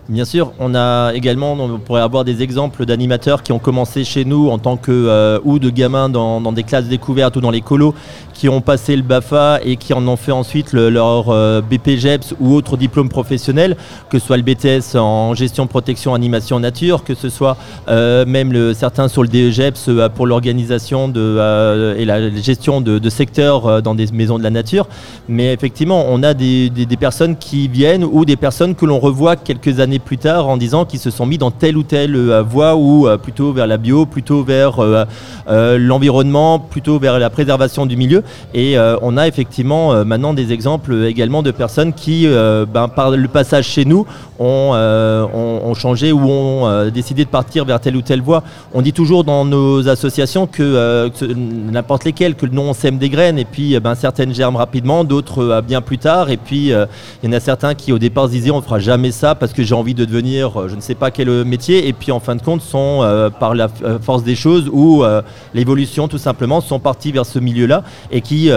Bien 0.09 0.25
sûr, 0.25 0.53
on 0.59 0.75
a 0.75 1.12
également, 1.15 1.53
on 1.53 1.79
pourrait 1.79 2.01
avoir 2.01 2.25
des 2.25 2.43
exemples 2.43 2.85
d'animateurs 2.87 3.45
qui 3.45 3.53
ont 3.53 3.61
commencé 3.61 4.03
chez 4.03 4.25
nous 4.25 4.49
en 4.51 4.59
tant 4.59 4.77
que 4.77 4.91
euh, 4.91 5.38
ou 5.45 5.61
de 5.61 5.71
gamins 5.71 6.09
dans, 6.09 6.41
des 6.53 6.65
classes 6.65 6.87
découvertes 6.87 7.37
ou 7.37 7.41
dans 7.41 7.53
les 7.53 7.61
colos, 7.61 7.95
qui 8.35 8.49
ont 8.49 8.61
passé 8.61 8.97
le 8.97 9.03
BAFA 9.03 9.61
et 9.65 9.77
qui 9.77 9.95
en 9.95 10.07
ont 10.09 10.17
fait 10.17 10.33
ensuite 10.33 10.73
le- 10.73 10.91
leur 10.91 11.29
euh, 11.29 11.61
BPGEPS 11.62 12.35
ou 12.41 12.53
autre 12.53 12.77
diplôme 12.77 13.09
professionnel, 13.09 13.77
que 14.11 14.19
ce 14.19 14.27
soit 14.27 14.37
le 14.37 14.43
BTS 14.43 14.97
en 14.97 15.35
gestion, 15.35 15.69
protection, 15.69 16.15
animation 16.15 16.59
nature, 16.59 17.05
que 17.05 17.15
ce 17.15 17.29
soit 17.29 17.57
euh, 17.87 18.27
même 18.27 18.75
certains 18.75 19.07
sur 19.07 19.23
le 19.23 19.29
DEGEPS 19.29 19.85
euh, 19.88 20.09
pour 20.09 20.27
l'organisation 20.27 21.07
de, 21.07 21.95
et 21.97 22.05
la 22.05 22.29
gestion 22.35 22.81
de, 22.81 23.09
secteurs 23.09 23.81
dans 23.83 23.95
des 23.95 24.09
maisons 24.12 24.37
de 24.38 24.43
la 24.43 24.51
nature. 24.51 24.88
Mais 25.29 25.53
effectivement, 25.53 26.07
on 26.09 26.25
a 26.25 26.35
des 26.35 26.71
personnes 26.99 27.37
qui 27.37 27.69
viennent 27.69 28.03
ou 28.05 28.25
des 28.25 28.37
personnes 28.37 28.75
que 28.75 28.85
l'on 28.85 28.99
revoit 28.99 29.37
quelques 29.37 29.79
années 29.79 29.92
plus 29.99 30.19
tard 30.19 30.49
en 30.49 30.57
disant 30.57 30.85
qu'ils 30.85 31.01
se 31.01 31.11
sont 31.11 31.27
mis 31.27 31.39
dans 31.39 31.51
telle 31.51 31.77
ou 31.77 31.83
telle 31.83 32.17
euh, 32.17 32.43
voie 32.43 32.77
ou 32.77 33.07
euh, 33.07 33.17
plutôt 33.17 33.53
vers 33.53 33.67
la 33.67 33.77
bio, 33.77 34.07
plutôt 34.07 34.43
vers 34.43 34.81
euh, 34.81 35.05
l'environnement, 35.79 36.59
plutôt 36.59 36.99
vers 36.99 37.19
la 37.19 37.31
préservation 37.31 37.87
du 37.87 37.97
milieu. 37.97 38.23
Et 38.55 38.77
on 39.03 39.17
a 39.17 39.27
effectivement 39.27 40.05
maintenant 40.05 40.35
des 40.35 40.53
exemples 40.53 41.05
également 41.05 41.43
de 41.43 41.51
personnes 41.51 41.93
qui, 41.93 42.27
ben, 42.27 42.89
par 42.89 43.11
le 43.11 43.29
passage 43.29 43.67
chez 43.67 43.85
nous, 43.85 44.07
ont, 44.39 45.75
changé 45.75 46.13
ou 46.13 46.21
ont 46.21 46.91
décidé 46.91 47.25
de 47.25 47.31
partir 47.31 47.65
vers 47.65 47.81
telle 47.81 47.97
ou 47.97 48.03
telle 48.03 48.23
voie. 48.23 48.43
On 48.75 48.83
dit 48.83 48.93
toujours 48.93 49.25
dans 49.25 49.45
nos 49.45 49.89
associations 49.89 50.47
que, 50.47 51.11
n'importe 51.71 52.05
lesquelles, 52.05 52.35
que 52.35 52.47
nom 52.47 52.71
on 52.71 52.75
sème 52.75 52.99
des 52.99 53.09
graines 53.09 53.39
et 53.39 53.45
puis 53.45 53.79
ben, 53.81 53.95
certaines 53.95 54.35
germent 54.35 54.57
rapidement, 54.57 55.05
d'autres 55.05 55.63
bien 55.67 55.81
plus 55.81 55.99
tard. 55.99 56.31
Et 56.31 56.37
puis 56.37 56.69
il 56.69 57.25
y 57.25 57.29
en 57.29 57.33
a 57.33 57.41
certains 57.41 57.75
qui 57.75 57.93
au 57.93 57.99
départ 57.99 58.27
se 58.27 58.33
disaient 58.33 58.51
on 58.51 58.59
ne 58.59 58.63
fera 58.63 58.79
jamais 58.79 59.11
ça 59.11 59.35
parce 59.35 59.53
que 59.53 59.63
j'ai 59.63 59.75
envie 59.83 59.95
de 59.95 60.05
devenir 60.05 60.59
euh, 60.59 60.68
je 60.68 60.75
ne 60.77 60.81
sais 60.81 60.95
pas 60.95 61.11
quel 61.11 61.45
métier. 61.45 61.87
Et 61.88 61.92
puis 61.92 62.11
en 62.12 62.21
fin 62.21 62.37
de 62.37 62.42
compte 62.42 62.62
sont 62.62 63.01
euh, 63.03 63.31
par 63.31 63.55
la 63.55 63.68
euh, 63.85 63.99
force 63.99 64.23
des 64.25 64.35
choses 64.37 64.68
ou 64.73 65.05
l'évolution 65.55 66.09
tout 66.09 66.18
simplement 66.18 66.61
sont 66.61 66.79
partis 66.81 67.12
vers 67.12 67.27
ce 67.27 67.38
milieu-là 67.38 67.83
et 68.11 68.21
qui 68.21 68.51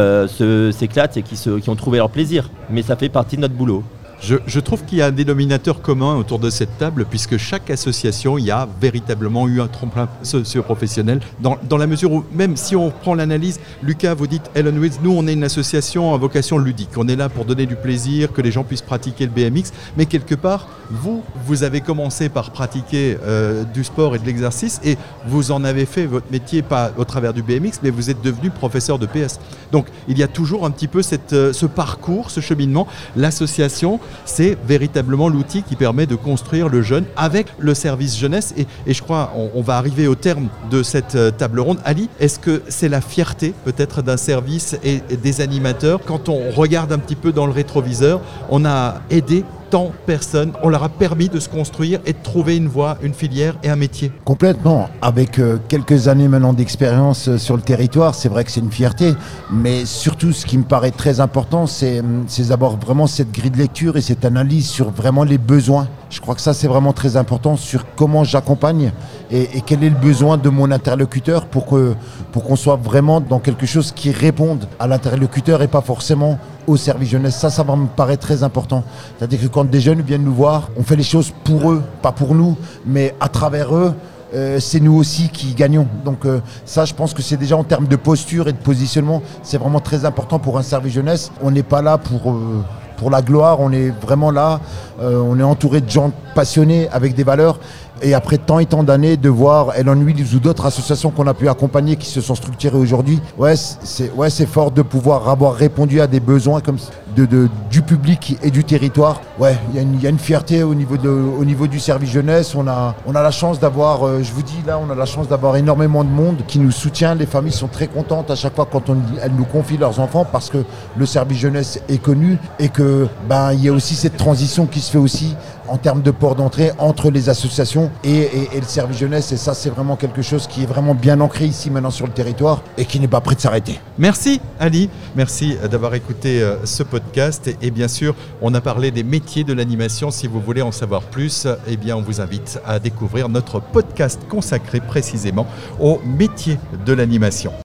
s'éclatent 0.71 1.17
et 1.17 1.23
qui, 1.23 1.35
se- 1.37 1.59
qui 1.59 1.69
ont 1.69 1.75
trouvé 1.75 1.97
leur 1.97 2.09
plaisir. 2.09 2.49
Mais 2.69 2.81
ça 2.81 2.95
fait 2.95 3.09
partie 3.09 3.35
de 3.35 3.41
notre 3.41 3.53
boulot. 3.55 3.83
Je, 4.21 4.59
trouve 4.59 4.83
qu'il 4.85 4.97
y 4.97 5.01
a 5.01 5.07
un 5.07 5.11
dénominateur 5.11 5.81
commun 5.81 6.15
autour 6.15 6.39
de 6.39 6.49
cette 6.49 6.77
table, 6.77 7.05
puisque 7.09 7.37
chaque 7.37 7.69
association 7.69 8.37
y 8.37 8.49
a 8.49 8.67
véritablement 8.81 9.47
eu 9.47 9.61
un 9.61 9.67
tremplin 9.67 10.07
socio-professionnel, 10.23 11.19
dans, 11.39 11.57
dans 11.69 11.77
la 11.77 11.87
mesure 11.87 12.11
où, 12.11 12.23
même 12.31 12.55
si 12.57 12.75
on 12.75 12.89
prend 12.91 13.13
l'analyse, 13.13 13.59
Lucas, 13.83 14.13
vous 14.13 14.27
dites, 14.27 14.49
Ellen 14.55 14.79
Wills, 14.79 14.99
nous 15.03 15.11
on 15.11 15.27
est 15.27 15.33
une 15.33 15.43
association 15.43 16.13
à 16.13 16.17
vocation 16.17 16.57
ludique, 16.57 16.89
on 16.97 17.07
est 17.07 17.15
là 17.15 17.29
pour 17.29 17.45
donner 17.45 17.65
du 17.65 17.75
plaisir, 17.75 18.31
que 18.31 18.41
les 18.41 18.51
gens 18.51 18.63
puissent 18.63 18.81
pratiquer 18.81 19.25
le 19.25 19.31
BMX, 19.31 19.71
mais 19.97 20.05
quelque 20.05 20.35
part, 20.35 20.67
vous, 20.89 21.23
vous 21.45 21.63
avez 21.63 21.81
commencé 21.81 22.29
par 22.29 22.51
pratiquer 22.51 23.17
euh, 23.23 23.63
du 23.63 23.83
sport 23.83 24.15
et 24.15 24.19
de 24.19 24.25
l'exercice, 24.25 24.79
et 24.83 24.97
vous 25.27 25.51
en 25.51 25.63
avez 25.63 25.85
fait 25.85 26.05
votre 26.05 26.31
métier, 26.31 26.61
pas 26.61 26.91
au 26.97 27.05
travers 27.05 27.33
du 27.33 27.43
BMX, 27.43 27.79
mais 27.83 27.89
vous 27.89 28.09
êtes 28.09 28.21
devenu 28.21 28.49
professeur 28.49 28.99
de 28.99 29.05
PS. 29.05 29.39
Donc 29.71 29.87
il 30.07 30.17
y 30.17 30.23
a 30.23 30.27
toujours 30.27 30.65
un 30.65 30.71
petit 30.71 30.87
peu 30.87 31.01
cette, 31.01 31.33
euh, 31.33 31.53
ce 31.53 31.65
parcours, 31.65 32.31
ce 32.31 32.39
cheminement. 32.39 32.87
L'association, 33.15 33.99
c'est 34.25 34.57
véritablement 34.67 35.29
l'outil 35.29 35.63
qui 35.63 35.75
permet 35.75 36.05
de 36.05 36.15
construire 36.15 36.69
le 36.69 36.81
jeune 36.81 37.05
avec 37.15 37.47
le 37.57 37.73
service 37.73 38.17
jeunesse. 38.17 38.53
Et, 38.57 38.93
je 38.93 39.01
crois, 39.01 39.31
on, 39.35 39.49
on 39.55 39.61
va 39.61 39.77
arriver 39.77 40.07
au 40.07 40.15
terme 40.15 40.47
de 40.69 40.83
cette 40.83 41.15
euh, 41.15 41.31
table 41.31 41.59
ronde. 41.59 41.79
Ali, 41.85 42.09
est-ce 42.19 42.39
que 42.39 42.61
c'est 42.67 42.89
la 42.89 43.01
fierté 43.01 43.53
peut-être 43.63 44.01
d'un 44.01 44.17
service 44.17 44.77
et 44.83 45.01
des 45.17 45.41
animateurs? 45.41 45.99
Quand 46.05 46.29
on 46.29 46.51
regarde 46.51 46.91
un 46.91 46.99
petit 46.99 47.15
peu 47.15 47.31
dans 47.31 47.45
le 47.45 47.51
rétroviseur, 47.51 48.21
on 48.49 48.65
a 48.65 49.01
aidé 49.09 49.43
tant 49.69 49.91
personnes, 50.05 50.53
on 50.63 50.69
leur 50.69 50.83
a 50.83 50.89
permis 50.89 51.29
de 51.29 51.39
se 51.39 51.49
construire 51.49 51.99
et 52.05 52.13
de 52.13 52.17
trouver 52.23 52.57
une 52.57 52.67
voie, 52.67 52.97
une 53.01 53.13
filière 53.13 53.55
et 53.63 53.69
un 53.69 53.75
métier. 53.75 54.11
Complètement. 54.23 54.89
Avec 55.01 55.39
euh, 55.39 55.57
quelques 55.67 56.07
années 56.07 56.27
maintenant 56.27 56.53
d'expérience 56.53 57.27
euh, 57.27 57.37
sur 57.37 57.55
le 57.55 57.61
territoire, 57.61 58.15
c'est 58.15 58.29
vrai 58.29 58.43
que 58.43 58.51
c'est 58.51 58.59
une 58.61 58.71
fierté. 58.71 59.13
Mais 59.51 59.85
surtout, 59.85 60.31
ce 60.31 60.45
qui 60.45 60.57
me 60.57 60.63
paraît 60.63 60.91
très 60.91 61.19
important, 61.19 61.67
c'est 61.67 61.99
hum, 61.99 62.25
c'est 62.27 62.49
d'avoir 62.49 62.77
vraiment 62.77 63.07
cette 63.07 63.31
grille 63.31 63.51
de 63.51 63.57
lecture 63.57 63.97
et 63.97 64.01
cette 64.01 64.25
analyse 64.25 64.67
sur 64.67 64.89
vraiment 64.91 65.23
les 65.23 65.37
besoins. 65.37 65.87
Je 66.15 66.21
crois 66.21 66.33
que 66.33 66.39
ça, 66.39 66.53
c'est 66.53 66.69
vraiment 66.69 66.93
très 66.93 67.17
important 67.17 67.57
sur 67.57 67.83
comment 67.97 68.23
j'accompagne 68.23 68.93
et, 69.29 69.61
quel 69.65 69.83
est 69.83 69.89
le 69.89 69.97
besoin 69.97 70.37
de 70.37 70.47
mon 70.47 70.71
interlocuteur 70.71 71.45
pour 71.45 71.65
qu'on 71.65 72.55
soit 72.55 72.77
vraiment 72.77 73.19
dans 73.19 73.39
quelque 73.39 73.65
chose 73.65 73.91
qui 73.91 74.11
réponde 74.11 74.65
à 74.79 74.87
l'interlocuteur 74.87 75.61
et 75.61 75.67
pas 75.67 75.81
forcément 75.81 76.39
au 76.67 76.77
service 76.77 77.09
jeunesse. 77.09 77.35
Ça, 77.35 77.49
ça 77.49 77.65
me 77.65 77.87
paraît 77.87 78.15
très 78.15 78.43
important. 78.43 78.85
C'est-à-dire 79.17 79.41
que 79.41 79.47
quand 79.47 79.65
des 79.65 79.81
jeunes 79.81 80.03
viennent 80.03 80.23
nous 80.23 80.33
voir, 80.33 80.69
on 80.77 80.83
fait 80.83 80.95
les 80.95 81.03
choses 81.03 81.33
pour 81.43 81.69
eux, 81.69 81.83
pas 82.01 82.13
pour 82.13 82.33
nous, 82.33 82.55
mais 82.85 83.13
à 83.19 83.27
travers 83.27 83.75
eux. 83.75 83.93
euh, 84.33 84.59
c'est 84.61 84.79
nous 84.79 84.95
aussi 84.95 85.27
qui 85.27 85.53
gagnons. 85.53 85.87
Donc 86.05 86.25
euh, 86.25 86.39
ça, 86.63 86.85
je 86.85 86.93
pense 86.93 87.13
que 87.13 87.21
c'est 87.21 87.37
déjà 87.37 87.57
en 87.57 87.65
termes 87.65 87.87
de 87.87 87.95
posture 87.97 88.47
et 88.47 88.53
de 88.53 88.57
positionnement, 88.57 89.21
c'est 89.43 89.57
vraiment 89.57 89.81
très 89.81 90.05
important 90.05 90.39
pour 90.39 90.57
un 90.57 90.63
service 90.63 90.93
jeunesse. 90.93 91.29
On 91.41 91.51
n'est 91.51 91.63
pas 91.63 91.81
là 91.81 91.97
pour, 91.97 92.31
euh, 92.31 92.63
la 93.09 93.21
gloire, 93.21 93.59
on 93.59 93.71
est 93.71 93.89
vraiment 93.89 94.31
là, 94.31 94.61
on 94.99 95.39
est 95.39 95.43
entouré 95.43 95.81
de 95.81 95.89
gens 95.89 96.11
passionnés, 96.35 96.87
avec 96.91 97.15
des 97.15 97.23
valeurs. 97.23 97.59
Et 98.01 98.13
après 98.13 98.37
tant 98.37 98.59
et 98.59 98.65
tant 98.65 98.83
d'années 98.83 99.15
de 99.15 99.29
voir 99.29 99.73
Ellen 99.75 100.03
Wheels 100.03 100.35
ou 100.35 100.39
d'autres 100.39 100.65
associations 100.65 101.11
qu'on 101.11 101.27
a 101.27 101.33
pu 101.33 101.47
accompagner 101.47 101.95
qui 101.95 102.07
se 102.07 102.19
sont 102.19 102.35
structurées 102.35 102.77
aujourd'hui, 102.77 103.21
ouais, 103.37 103.55
c'est 103.55 104.11
ouais, 104.11 104.29
fort 104.29 104.71
de 104.71 104.81
pouvoir 104.81 105.29
avoir 105.29 105.53
répondu 105.55 106.01
à 106.01 106.07
des 106.07 106.19
besoins 106.19 106.59
comme 106.59 106.77
de, 107.15 107.47
du 107.71 107.81
public 107.81 108.37
et 108.43 108.51
du 108.51 108.65
territoire. 108.65 109.21
Ouais, 109.39 109.57
il 109.73 109.81
y, 109.81 110.03
y, 110.03 110.07
a 110.07 110.09
une 110.09 110.19
fierté 110.19 110.63
au 110.63 110.75
niveau, 110.75 110.97
de, 110.97 111.09
au 111.09 111.45
niveau 111.45 111.67
du 111.67 111.79
service 111.79 112.09
jeunesse. 112.09 112.53
On 112.53 112.67
a, 112.67 112.95
on 113.05 113.15
a 113.15 113.23
la 113.23 113.31
chance 113.31 113.59
d'avoir, 113.61 114.05
euh, 114.05 114.21
je 114.21 114.33
vous 114.33 114.43
dis 114.43 114.61
là, 114.67 114.77
on 114.77 114.91
a 114.91 114.95
la 114.95 115.05
chance 115.05 115.29
d'avoir 115.29 115.55
énormément 115.55 116.03
de 116.03 116.09
monde 116.09 116.43
qui 116.47 116.59
nous 116.59 116.71
soutient. 116.71 117.15
Les 117.15 117.25
familles 117.25 117.53
sont 117.53 117.67
très 117.69 117.87
contentes 117.87 118.29
à 118.29 118.35
chaque 118.35 118.55
fois 118.55 118.67
quand 118.69 118.89
on, 118.89 118.97
elles 119.23 119.31
nous 119.31 119.45
confient 119.45 119.77
leurs 119.77 120.01
enfants 120.01 120.25
parce 120.29 120.49
que 120.49 120.57
le 120.97 121.05
service 121.05 121.37
jeunesse 121.37 121.79
est 121.87 122.01
connu 122.01 122.37
et 122.59 122.67
que 122.67 123.07
ben 123.29 123.53
il 123.53 123.63
y 123.63 123.69
a 123.69 123.73
aussi 123.73 123.95
cette 123.95 124.17
transition 124.17 124.65
qui 124.65 124.81
se 124.81 124.91
fait 124.91 124.97
aussi 124.97 125.35
en 125.67 125.77
termes 125.77 126.01
de 126.01 126.11
port 126.11 126.35
d'entrée 126.35 126.71
entre 126.77 127.09
les 127.11 127.29
associations 127.29 127.91
et, 128.03 128.29
le 128.53 128.61
service 128.63 128.97
jeunesse. 128.97 129.31
Et 129.31 129.37
ça, 129.37 129.53
c'est 129.53 129.69
vraiment 129.69 129.95
quelque 129.95 130.21
chose 130.21 130.47
qui 130.47 130.63
est 130.63 130.65
vraiment 130.65 130.95
bien 130.95 131.19
ancré 131.21 131.45
ici 131.45 131.69
maintenant 131.69 131.91
sur 131.91 132.07
le 132.07 132.13
territoire 132.13 132.63
et 132.77 132.85
qui 132.85 132.99
n'est 132.99 133.07
pas 133.07 133.21
prêt 133.21 133.35
de 133.35 133.41
s'arrêter. 133.41 133.79
Merci 133.97 134.41
Ali, 134.59 134.89
merci 135.15 135.57
d'avoir 135.69 135.93
écouté 135.95 136.41
euh, 136.41 136.65
ce 136.65 136.83
podcast. 136.83 137.49
Et, 137.61 137.71
bien 137.71 137.87
sûr, 137.87 138.15
on 138.41 138.53
a 138.53 138.61
parlé 138.61 138.91
des 138.91 139.03
métiers 139.03 139.43
de 139.43 139.53
l'animation. 139.53 140.11
Si 140.11 140.27
vous 140.27 140.39
voulez 140.39 140.61
en 140.61 140.71
savoir 140.71 141.01
plus, 141.01 141.47
eh 141.67 141.77
bien, 141.77 141.95
on 141.97 142.01
vous 142.01 142.21
invite 142.21 142.59
à 142.65 142.79
découvrir 142.79 143.29
notre 143.29 143.59
podcast 143.59 144.21
consacré 144.29 144.79
précisément 144.79 145.47
aux 145.79 145.99
métiers 146.05 146.57
de 146.85 146.93
l'animation. 146.93 147.51